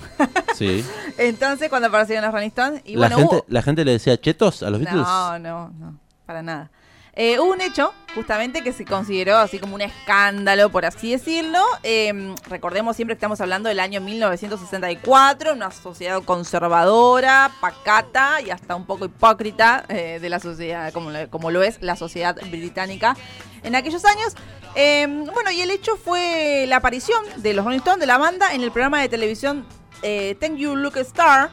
Sí. 0.56 0.86
Entonces 1.18 1.68
cuando 1.70 1.88
aparecieron 1.88 2.24
los 2.24 2.34
Rolling 2.34 2.48
Stones, 2.50 2.82
y 2.86 2.94
la, 2.94 3.00
bueno, 3.08 3.18
gente, 3.18 3.36
hubo- 3.38 3.46
la 3.48 3.62
gente 3.64 3.84
le 3.84 3.92
decía 3.94 4.20
chetos 4.22 4.62
a 4.64 4.70
los 4.70 4.80
Beatles. 4.80 5.02
No, 5.02 5.40
no, 5.40 5.70
no, 5.80 6.00
para 6.26 6.42
nada. 6.44 6.70
Eh, 7.14 7.40
hubo 7.40 7.52
un 7.52 7.60
hecho, 7.60 7.94
justamente, 8.16 8.64
que 8.64 8.72
se 8.72 8.86
consideró 8.86 9.38
así 9.38 9.60
como 9.60 9.76
un 9.76 9.82
escándalo, 9.82 10.70
por 10.70 10.86
así 10.86 11.12
decirlo. 11.12 11.60
Eh, 11.84 12.34
recordemos 12.48 12.96
siempre 12.96 13.16
que 13.16 13.18
estamos 13.18 13.42
hablando 13.42 13.68
del 13.68 13.82
año 13.82 14.00
1964, 14.00 15.54
una 15.54 15.72
sociedad 15.72 16.22
conservadora, 16.24 17.52
pacata 17.60 18.40
y 18.42 18.50
hasta 18.50 18.76
un 18.76 18.86
poco 18.86 19.06
hipócrita 19.06 19.84
eh, 19.90 20.20
de 20.22 20.30
la 20.30 20.40
sociedad, 20.40 20.92
como, 20.94 21.12
lo- 21.12 21.30
como 21.30 21.52
lo 21.52 21.64
es 21.64 21.82
la 21.82 21.96
sociedad 21.98 22.36
británica 22.50 23.16
en 23.64 23.76
aquellos 23.76 24.06
años. 24.06 24.34
Eh, 24.76 25.06
bueno, 25.34 25.52
y 25.52 25.62
el 25.62 25.70
hecho 25.72 25.98
fue 25.98 26.66
la 26.68 26.78
aparición 26.78 27.22
de 27.38 27.54
los 27.54 27.66
Rolling 27.66 27.80
Stones, 27.80 28.00
de 28.00 28.06
la 28.08 28.18
banda, 28.18 28.54
en 28.54 28.62
el 28.64 28.72
programa 28.72 29.02
de 29.02 29.10
televisión 29.10 29.66
eh, 30.02 30.38
Thank 30.40 30.56
You 30.56 30.78
Look 30.78 30.96
Star, 30.98 31.50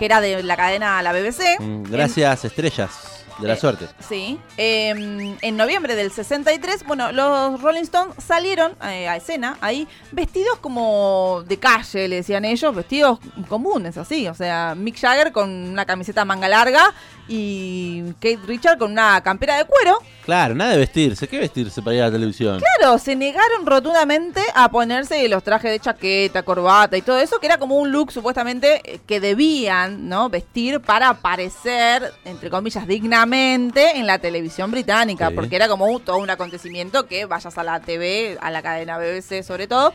que 0.00 0.04
era 0.04 0.20
de 0.20 0.42
la 0.42 0.56
cadena 0.56 1.00
La 1.02 1.12
BBC. 1.12 1.60
Mm, 1.60 1.84
Gracias, 1.84 2.44
estrellas 2.44 3.19
de 3.40 3.48
la 3.48 3.54
Eh, 3.54 3.56
suerte. 3.56 3.86
Sí. 4.06 4.38
Eh, 4.56 5.36
en 5.40 5.56
noviembre 5.56 5.94
del 5.94 6.10
63, 6.12 6.84
bueno, 6.86 7.12
los 7.12 7.60
Rolling 7.60 7.82
Stones 7.82 8.14
salieron 8.24 8.72
eh, 8.82 9.08
a 9.08 9.16
escena 9.16 9.56
ahí 9.60 9.88
vestidos 10.12 10.58
como 10.58 11.42
de 11.46 11.58
calle, 11.58 12.08
le 12.08 12.16
decían 12.16 12.44
ellos, 12.44 12.74
vestidos 12.74 13.18
comunes, 13.48 13.96
así. 13.96 14.28
O 14.28 14.34
sea, 14.34 14.74
Mick 14.76 14.98
Jagger 14.98 15.32
con 15.32 15.50
una 15.50 15.86
camiseta 15.86 16.24
manga 16.24 16.48
larga 16.48 16.94
y 17.32 18.02
Kate 18.14 18.40
Richard 18.44 18.76
con 18.76 18.90
una 18.90 19.20
campera 19.22 19.56
de 19.56 19.64
cuero. 19.64 19.98
Claro, 20.24 20.54
nada 20.56 20.72
de 20.72 20.78
vestirse. 20.78 21.28
¿Qué 21.28 21.38
vestirse 21.38 21.80
para 21.80 21.94
ir 21.96 22.02
a 22.02 22.06
la 22.06 22.12
televisión? 22.12 22.60
Claro, 22.78 22.98
se 22.98 23.14
negaron 23.14 23.64
rotundamente 23.64 24.42
a 24.54 24.68
ponerse 24.68 25.28
los 25.28 25.42
trajes 25.44 25.70
de 25.70 25.78
chaqueta, 25.78 26.42
corbata 26.42 26.96
y 26.96 27.02
todo 27.02 27.18
eso, 27.18 27.38
que 27.38 27.46
era 27.46 27.58
como 27.58 27.76
un 27.76 27.92
look 27.92 28.10
supuestamente 28.10 28.80
eh, 28.84 28.98
que 29.06 29.20
debían, 29.20 30.08
¿no? 30.08 30.28
Vestir 30.28 30.80
para 30.80 31.08
aparecer, 31.10 32.12
entre 32.24 32.50
comillas, 32.50 32.86
dignamente 32.88 33.96
en 33.96 34.06
la 34.08 34.18
televisión 34.18 34.70
británica, 34.72 35.28
Sí. 35.28 35.34
porque 35.36 35.54
era 35.56 35.68
como 35.68 35.86
un- 35.86 36.02
todo 36.02 36.18
un 36.18 36.30
acontecimiento 36.30 37.06
que 37.06 37.26
vayas 37.26 37.56
a 37.56 37.62
la 37.62 37.78
TV, 37.78 38.38
a 38.40 38.50
la 38.50 38.60
cadena 38.62 38.98
BBC 38.98 39.44
sobre 39.44 39.68
todo. 39.68 39.94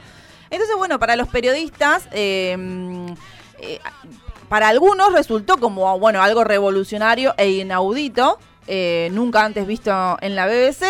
Entonces, 0.50 0.76
bueno, 0.78 1.00
para 1.00 1.16
los 1.18 1.28
periodistas, 1.28 2.08
eh, 2.14 2.56
eh, 3.60 3.80
para 4.50 4.68
algunos 4.70 5.14
resultó 5.14 5.58
como, 5.58 5.98
bueno, 6.00 6.22
algo 6.22 6.44
revolucionario 6.44 7.34
e 7.38 7.50
inaudito, 7.52 8.38
eh, 8.68 9.10
nunca 9.12 9.44
antes 9.46 9.66
visto 9.68 10.18
en 10.22 10.36
la 10.36 10.46
BBC. 10.48 10.86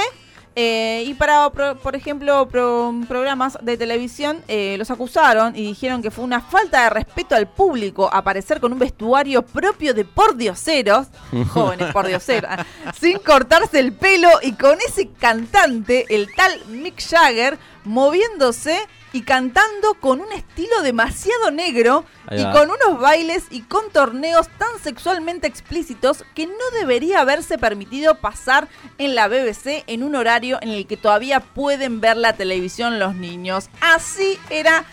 Eh, 0.57 1.03
y 1.05 1.13
para, 1.15 1.49
por 1.49 1.97
ejemplo, 1.97 2.47
pro- 2.47 2.93
programas 3.09 3.57
de 3.61 3.75
televisión 3.75 4.41
eh, 4.47 4.75
los 4.77 4.89
acusaron 4.89 5.53
y 5.53 5.63
dijeron 5.63 6.01
que 6.01 6.11
fue 6.11 6.23
una 6.23 6.39
falta 6.39 6.83
de 6.85 6.89
respeto 6.91 7.35
al 7.35 7.45
público 7.47 8.09
aparecer 8.13 8.61
con 8.61 8.71
un 8.71 8.79
vestuario 8.79 9.41
propio 9.41 9.93
de 9.93 10.05
pordioseros, 10.05 11.07
jóvenes 11.49 11.91
pordioseros, 11.91 12.49
ah, 12.49 12.65
sin 12.97 13.19
cortarse 13.19 13.79
el 13.79 13.91
pelo 13.91 14.29
y 14.41 14.53
con 14.53 14.77
ese 14.87 15.09
cantante, 15.19 16.05
el 16.07 16.33
tal 16.33 16.53
Mick 16.69 17.01
Jagger, 17.05 17.57
moviéndose 17.83 18.79
y 19.15 19.21
cantando 19.21 19.93
con 19.93 20.19
un 20.19 20.29
estilo 20.33 20.81
demasiado 20.81 21.49
negro 21.49 22.03
y 22.31 22.43
con 22.51 22.69
unos 22.69 22.99
bailes 22.99 23.45
y 23.49 23.61
con 23.61 23.89
torneos 23.89 24.49
tan 24.57 24.77
sexualmente 24.83 25.47
explícitos 25.47 26.25
que 26.35 26.47
no 26.47 26.53
debería 26.77 27.21
haberse 27.21 27.57
permitido 27.57 28.15
pasar 28.15 28.67
en 28.97 29.15
la 29.15 29.29
BBC 29.29 29.85
en 29.87 30.03
un 30.03 30.15
horario 30.15 30.59
en 30.61 30.67
el 30.67 30.85
que 30.85 30.97
todavía 30.97 31.39
pueden 31.39 32.01
ver 32.01 32.17
la 32.17 32.33
televisión 32.33 32.99
los 32.99 33.15
niños. 33.15 33.69
Así 33.79 34.37
era 34.49 34.83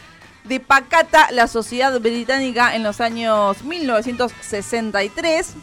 de 0.44 0.60
pacata 0.60 1.32
la 1.32 1.48
sociedad 1.48 1.98
británica 1.98 2.76
en 2.76 2.84
los 2.84 3.00
años 3.00 3.64
1963. 3.64 5.54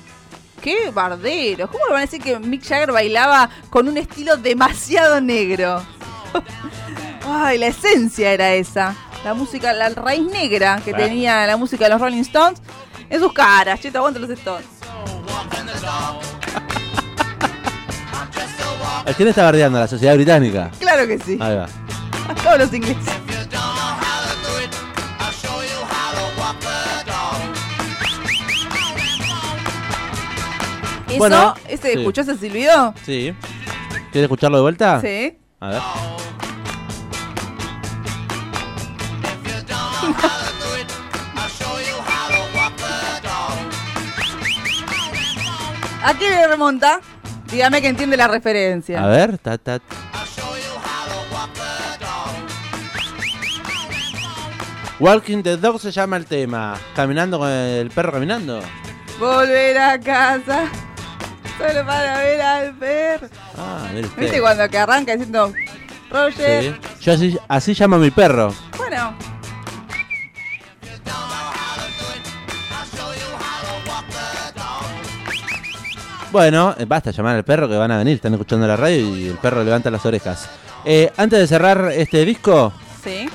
¡Qué 0.62 0.92
barderos! 0.94 1.70
¿Cómo 1.70 1.86
le 1.86 1.94
van 1.94 2.00
a 2.00 2.06
decir 2.06 2.22
que 2.22 2.38
Mick 2.38 2.68
Jagger 2.68 2.92
bailaba 2.92 3.50
con 3.70 3.88
un 3.88 3.96
estilo 3.96 4.36
demasiado 4.36 5.22
negro? 5.22 5.82
Ay, 7.32 7.58
la 7.58 7.68
esencia 7.68 8.32
era 8.32 8.54
esa. 8.54 8.96
La 9.24 9.34
música, 9.34 9.74
la 9.74 9.90
raíz 9.90 10.24
negra 10.24 10.78
que 10.84 10.92
Claro. 10.92 11.06
tenía 11.06 11.46
la 11.46 11.58
música 11.58 11.84
de 11.86 11.90
los 11.92 12.02
Rolling 12.02 12.22
Stones 12.22 12.62
en 13.10 13.20
sus 13.20 13.34
caras. 13.34 13.80
Che, 13.82 13.92
te 13.92 13.98
aguanto 13.98 14.20
los 14.20 14.30
Stones. 14.30 14.66
¿A 19.06 19.14
quién 19.14 19.28
está 19.30 19.44
bardeando? 19.44 19.78
¿A 19.78 19.82
la 19.82 19.88
sociedad 19.88 20.16
británica? 20.16 20.72
Claro 20.80 21.08
que 21.08 21.18
sí. 21.20 21.38
Ahí 21.42 21.56
va. 21.56 21.66
A 22.30 22.36
todos 22.36 22.60
los 22.60 22.74
ingleses. 22.74 23.04
¿Eso? 31.08 31.18
Bueno, 31.18 31.54
¿Ese, 31.68 31.94
sí. 31.94 32.00
¿Escuchó 32.00 32.22
ese 32.22 32.38
silbido? 32.38 32.94
Sí. 33.06 33.34
¿Quieres 34.12 34.24
escucharlo 34.28 34.58
de 34.58 34.62
vuelta? 34.62 35.02
Sí. 35.02 35.38
A 35.60 35.70
ver. 35.70 35.82
¿A 46.02 46.14
qué 46.14 46.30
le 46.30 46.48
remonta? 46.48 47.02
Dígame 47.52 47.82
que 47.82 47.88
entiende 47.88 48.18
la 48.18 48.28
referencia. 48.28 49.04
A 49.04 49.08
ver. 49.08 49.38
Ta, 49.38 49.58
ta. 49.58 49.80
Walking 55.00 55.44
the 55.44 55.58
Dog 55.58 55.80
se 55.80 55.92
llama 55.92 56.18
el 56.18 56.26
tema. 56.26 56.78
Caminando 56.96 57.40
con 57.40 57.50
el 57.50 57.90
perro 57.90 58.12
caminando. 58.12 58.62
Volver 59.20 59.78
a 59.78 60.00
casa. 60.00 60.70
Solo 61.58 61.86
para 61.86 62.18
ver 62.20 62.42
al 62.42 62.74
perro. 62.76 63.28
Ah, 63.58 63.88
mire 63.94 64.08
usted. 64.08 64.22
¿Viste 64.22 64.42
cuando 64.42 64.70
que 64.70 64.78
arranca 64.78 65.14
diciendo 65.14 65.54
Roger? 66.10 66.64
Sí. 66.64 66.76
Yo 67.02 67.14
así, 67.14 67.38
así 67.48 67.74
llamo 67.74 67.98
a 67.98 68.00
mi 68.00 68.12
perro. 68.12 68.54
Bueno, 68.78 69.14
Bueno, 76.32 76.76
eh, 76.78 76.86
basta 76.86 77.12
llamar 77.12 77.36
al 77.38 77.44
perro 77.44 77.68
que 77.68 77.76
van 77.76 77.92
a 77.92 77.98
venir, 77.98 78.16
están 78.16 78.34
escuchando 78.34 78.68
la 78.68 78.76
radio 78.76 79.16
y 79.16 79.28
el 79.28 79.38
perro 79.38 79.64
levanta 79.64 79.90
las 79.90 80.06
orejas. 80.06 80.48
Eh, 80.86 81.12
antes 81.18 81.40
de 81.40 81.48
cerrar 81.48 81.92
este 81.92 82.24
disco, 82.24 82.72
sí. 83.04 83.28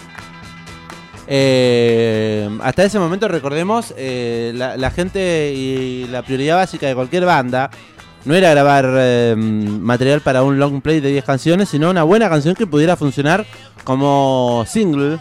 eh, 1.27 2.49
hasta 2.63 2.85
ese 2.85 2.99
momento 3.01 3.27
recordemos, 3.27 3.93
eh, 3.97 4.53
la, 4.55 4.77
la 4.77 4.91
gente 4.93 5.53
y 5.55 6.07
la 6.07 6.23
prioridad 6.23 6.57
básica 6.57 6.87
de 6.87 6.95
cualquier 6.95 7.25
banda 7.25 7.69
no 8.25 8.35
era 8.35 8.51
grabar 8.51 8.89
eh, 8.97 9.35
material 9.37 10.21
para 10.21 10.43
un 10.45 10.59
long 10.59 10.81
play 10.81 11.01
de 11.01 11.11
10 11.11 11.25
canciones, 11.25 11.69
sino 11.69 11.91
una 11.91 12.05
buena 12.05 12.29
canción 12.29 12.55
que 12.55 12.67
pudiera 12.67 12.97
funcionar 12.97 13.45
como 13.83 14.65
single 14.69 15.19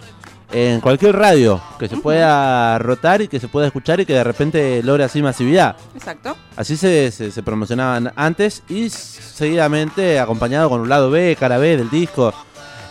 en 0.53 0.79
cualquier 0.81 1.15
radio 1.15 1.59
que 1.79 1.87
se 1.87 1.97
pueda 1.97 2.77
rotar 2.77 3.21
y 3.23 3.27
que 3.27 3.39
se 3.39 3.47
pueda 3.47 3.65
escuchar 3.67 3.99
y 3.99 4.05
que 4.05 4.13
de 4.13 4.23
repente 4.23 4.81
logre 4.83 5.03
así 5.03 5.21
masividad. 5.21 5.75
Exacto. 5.95 6.37
Así 6.55 6.77
se, 6.77 7.09
se- 7.11 7.31
se 7.31 7.41
promocionaban 7.43 8.13
antes 8.15 8.61
y 8.69 8.89
seguidamente 8.89 10.19
acompañado 10.19 10.69
con 10.69 10.79
un 10.81 10.89
lado 10.89 11.09
B, 11.09 11.35
cara 11.39 11.57
B 11.57 11.75
del 11.77 11.89
disco, 11.89 12.33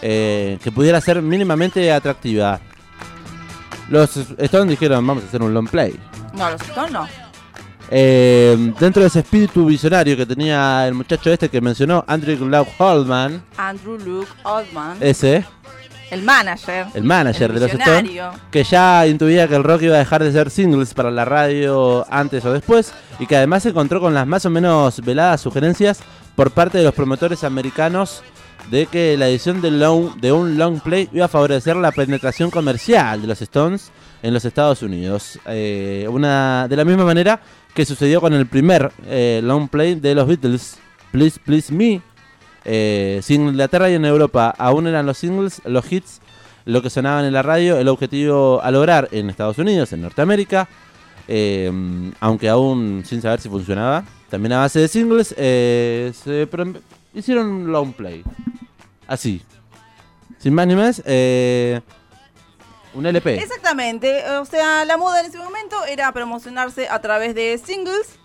eh, 0.02 0.58
que 0.62 0.72
pudiera 0.72 1.00
ser 1.00 1.22
mínimamente 1.22 1.92
atractiva. 1.92 2.60
Los 3.88 4.16
Stones 4.16 4.68
dijeron, 4.70 5.06
vamos 5.06 5.24
a 5.24 5.26
hacer 5.28 5.42
un 5.42 5.54
long 5.54 5.68
play. 5.68 5.98
No, 6.34 6.50
los 6.50 6.60
Stones 6.62 6.92
no. 6.92 7.06
Eh, 7.94 8.72
dentro 8.80 9.02
de 9.02 9.08
ese 9.08 9.18
espíritu 9.20 9.66
visionario 9.66 10.16
que 10.16 10.24
tenía 10.24 10.88
el 10.88 10.94
muchacho 10.94 11.30
este 11.30 11.50
que 11.50 11.60
mencionó, 11.60 12.02
Andrew 12.08 12.48
Lau 12.48 12.66
Holman, 12.78 13.42
Andrew 13.58 13.98
Luke 13.98 14.30
Oldman, 14.44 14.96
ese, 15.00 15.44
el 16.12 16.22
manager. 16.22 16.86
el 16.94 17.02
manager 17.04 17.50
el 17.50 17.54
de 17.54 17.60
los 17.60 17.70
Stones, 17.78 18.10
que 18.50 18.64
ya 18.64 19.06
intuía 19.06 19.48
que 19.48 19.56
el 19.56 19.64
rock 19.64 19.82
iba 19.82 19.96
a 19.96 19.98
dejar 19.98 20.22
de 20.22 20.30
ser 20.30 20.50
singles 20.50 20.94
para 20.94 21.10
la 21.10 21.24
radio 21.24 22.06
antes 22.10 22.44
o 22.44 22.52
después 22.52 22.92
y 23.18 23.26
que 23.26 23.36
además 23.36 23.62
se 23.64 23.70
encontró 23.70 24.00
con 24.00 24.14
las 24.14 24.26
más 24.26 24.44
o 24.46 24.50
menos 24.50 25.00
veladas 25.00 25.40
sugerencias 25.40 26.00
por 26.36 26.50
parte 26.50 26.78
de 26.78 26.84
los 26.84 26.94
promotores 26.94 27.44
americanos 27.44 28.22
de 28.70 28.86
que 28.86 29.16
la 29.16 29.28
edición 29.28 29.60
de, 29.60 29.70
long- 29.72 30.14
de 30.20 30.30
un 30.32 30.56
long 30.56 30.80
play 30.80 31.08
iba 31.12 31.24
a 31.24 31.28
favorecer 31.28 31.74
la 31.76 31.90
penetración 31.92 32.50
comercial 32.50 33.20
de 33.20 33.26
los 33.26 33.42
Stones 33.42 33.90
en 34.22 34.32
los 34.32 34.44
Estados 34.44 34.82
Unidos. 34.82 35.38
Eh, 35.46 36.06
una, 36.08 36.68
de 36.68 36.76
la 36.76 36.84
misma 36.84 37.04
manera 37.04 37.40
que 37.74 37.84
sucedió 37.84 38.20
con 38.20 38.32
el 38.34 38.46
primer 38.46 38.92
eh, 39.06 39.40
long 39.42 39.68
play 39.68 39.96
de 39.96 40.14
los 40.14 40.28
Beatles, 40.28 40.76
Please 41.10 41.40
Please 41.44 41.72
Me. 41.72 42.00
Eh, 42.64 43.20
si 43.22 43.34
en 43.34 43.48
Inglaterra 43.48 43.90
y 43.90 43.94
en 43.94 44.04
Europa 44.04 44.54
aún 44.56 44.86
eran 44.86 45.06
los 45.06 45.18
singles, 45.18 45.60
los 45.64 45.90
hits, 45.90 46.20
lo 46.64 46.82
que 46.82 46.90
sonaban 46.90 47.24
en 47.24 47.32
la 47.32 47.42
radio, 47.42 47.78
el 47.78 47.88
objetivo 47.88 48.60
a 48.62 48.70
lograr 48.70 49.08
en 49.12 49.30
Estados 49.30 49.58
Unidos, 49.58 49.92
en 49.92 50.02
Norteamérica, 50.02 50.68
eh, 51.28 51.70
aunque 52.20 52.48
aún 52.48 53.02
sin 53.06 53.20
saber 53.22 53.40
si 53.40 53.48
funcionaba, 53.48 54.04
también 54.30 54.52
a 54.52 54.60
base 54.60 54.80
de 54.80 54.88
singles, 54.88 55.34
eh, 55.36 56.12
se 56.14 56.48
hicieron 57.14 57.46
un 57.48 57.72
long 57.72 57.92
play. 57.92 58.22
Así. 59.06 59.42
Sin 60.38 60.54
más 60.54 60.66
ni 60.66 60.74
más, 60.74 61.02
eh, 61.04 61.80
un 62.94 63.06
LP. 63.06 63.34
Exactamente. 63.34 64.28
O 64.40 64.44
sea, 64.44 64.84
la 64.84 64.96
moda 64.96 65.20
en 65.20 65.26
ese 65.26 65.38
momento 65.38 65.84
era 65.84 66.10
promocionarse 66.12 66.88
a 66.88 67.00
través 67.00 67.34
de 67.34 67.60
singles 67.64 68.18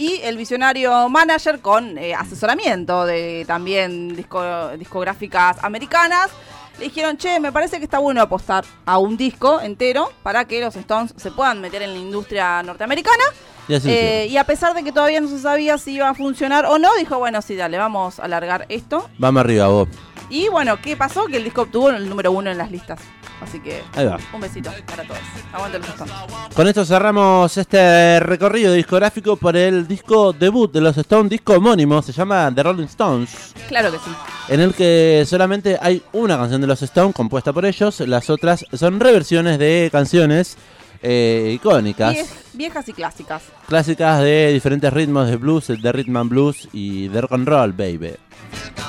y 0.00 0.20
el 0.24 0.36
visionario 0.38 1.08
manager 1.10 1.60
con 1.60 1.98
eh, 1.98 2.14
asesoramiento 2.14 3.04
de 3.04 3.44
también 3.46 4.16
disco- 4.16 4.70
discográficas 4.78 5.62
americanas. 5.62 6.30
Le 6.78 6.86
dijeron, 6.86 7.18
che, 7.18 7.38
me 7.38 7.52
parece 7.52 7.76
que 7.78 7.84
está 7.84 7.98
bueno 7.98 8.22
apostar 8.22 8.64
a 8.86 8.96
un 8.96 9.18
disco 9.18 9.60
entero 9.60 10.10
para 10.22 10.46
que 10.46 10.60
los 10.62 10.74
Stones 10.76 11.12
se 11.18 11.30
puedan 11.30 11.60
meter 11.60 11.82
en 11.82 11.92
la 11.92 11.98
industria 11.98 12.62
norteamericana. 12.62 13.24
Y 13.68 13.74
Eh, 13.84 14.26
y 14.30 14.36
a 14.38 14.44
pesar 14.44 14.72
de 14.72 14.82
que 14.82 14.90
todavía 14.90 15.20
no 15.20 15.28
se 15.28 15.38
sabía 15.38 15.76
si 15.76 15.92
iba 15.92 16.08
a 16.08 16.14
funcionar 16.14 16.64
o 16.64 16.78
no, 16.78 16.88
dijo, 16.98 17.18
bueno, 17.18 17.42
sí, 17.42 17.54
dale, 17.54 17.76
vamos 17.76 18.18
a 18.18 18.24
alargar 18.24 18.64
esto. 18.70 19.10
Vamos 19.18 19.40
arriba, 19.40 19.68
vos. 19.68 19.88
Y 20.30 20.48
bueno, 20.48 20.80
¿qué 20.80 20.96
pasó? 20.96 21.26
Que 21.26 21.36
el 21.36 21.44
disco 21.44 21.62
obtuvo 21.62 21.90
el 21.90 22.08
número 22.08 22.32
uno 22.32 22.50
en 22.50 22.56
las 22.56 22.70
listas. 22.70 22.98
Así 23.40 23.58
que 23.60 23.82
Ahí 23.94 24.04
va. 24.06 24.18
un 24.34 24.40
besito 24.40 24.70
para 24.86 25.02
todos. 25.02 25.18
Aguante 25.52 25.78
los 25.78 25.88
Stones. 25.88 26.14
Con 26.54 26.68
esto 26.68 26.84
cerramos 26.84 27.56
este 27.56 28.20
recorrido 28.20 28.72
discográfico 28.74 29.36
por 29.36 29.56
el 29.56 29.88
disco 29.88 30.32
debut 30.32 30.70
de 30.72 30.80
los 30.82 30.96
Stones, 30.98 31.30
disco 31.30 31.54
homónimo, 31.54 32.02
se 32.02 32.12
llama 32.12 32.52
The 32.54 32.62
Rolling 32.62 32.84
Stones, 32.84 33.54
Claro 33.68 33.90
que 33.90 33.98
sí. 33.98 34.10
en 34.50 34.60
el 34.60 34.74
que 34.74 35.24
solamente 35.26 35.78
hay 35.80 36.02
una 36.12 36.36
canción 36.36 36.60
de 36.60 36.66
los 36.66 36.82
Stones 36.82 37.14
compuesta 37.14 37.52
por 37.52 37.64
ellos, 37.64 38.00
las 38.00 38.28
otras 38.28 38.64
son 38.74 39.00
reversiones 39.00 39.58
de 39.58 39.88
canciones 39.90 40.56
eh, 41.02 41.52
icónicas, 41.54 42.14
Vie- 42.14 42.26
viejas 42.52 42.88
y 42.90 42.92
clásicas. 42.92 43.42
clásicas 43.68 44.20
de 44.20 44.52
diferentes 44.52 44.92
ritmos 44.92 45.28
de 45.28 45.36
blues, 45.36 45.68
de 45.68 45.92
rhythm 45.92 46.16
and 46.18 46.28
blues 46.30 46.68
y 46.74 47.08
de 47.08 47.20
rock 47.22 47.32
and 47.32 47.48
roll, 47.48 47.72
baby. 47.72 48.12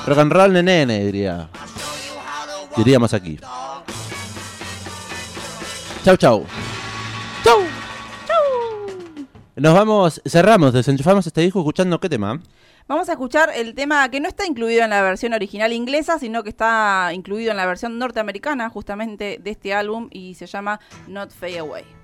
Rock 0.06 0.18
and 0.18 0.30
roll 0.32 0.52
nenene, 0.52 1.06
diría. 1.06 1.48
Diríamos 2.76 3.12
aquí. 3.14 3.38
Chau, 6.04 6.16
chau. 6.16 6.44
Chau. 7.44 7.60
Nos 9.54 9.72
vamos, 9.72 10.20
cerramos, 10.26 10.72
desenchufamos 10.72 11.24
este 11.28 11.42
disco 11.42 11.60
escuchando 11.60 12.00
qué 12.00 12.08
tema. 12.08 12.40
Vamos 12.88 13.08
a 13.08 13.12
escuchar 13.12 13.50
el 13.54 13.76
tema 13.76 14.08
que 14.08 14.18
no 14.18 14.26
está 14.26 14.44
incluido 14.44 14.82
en 14.82 14.90
la 14.90 15.00
versión 15.02 15.32
original 15.32 15.72
inglesa, 15.72 16.18
sino 16.18 16.42
que 16.42 16.48
está 16.48 17.10
incluido 17.14 17.52
en 17.52 17.56
la 17.56 17.66
versión 17.66 18.00
norteamericana 18.00 18.68
justamente 18.68 19.38
de 19.40 19.50
este 19.52 19.74
álbum 19.74 20.08
y 20.10 20.34
se 20.34 20.46
llama 20.46 20.80
Not 21.06 21.30
Fade 21.30 21.60
Away. 21.60 22.01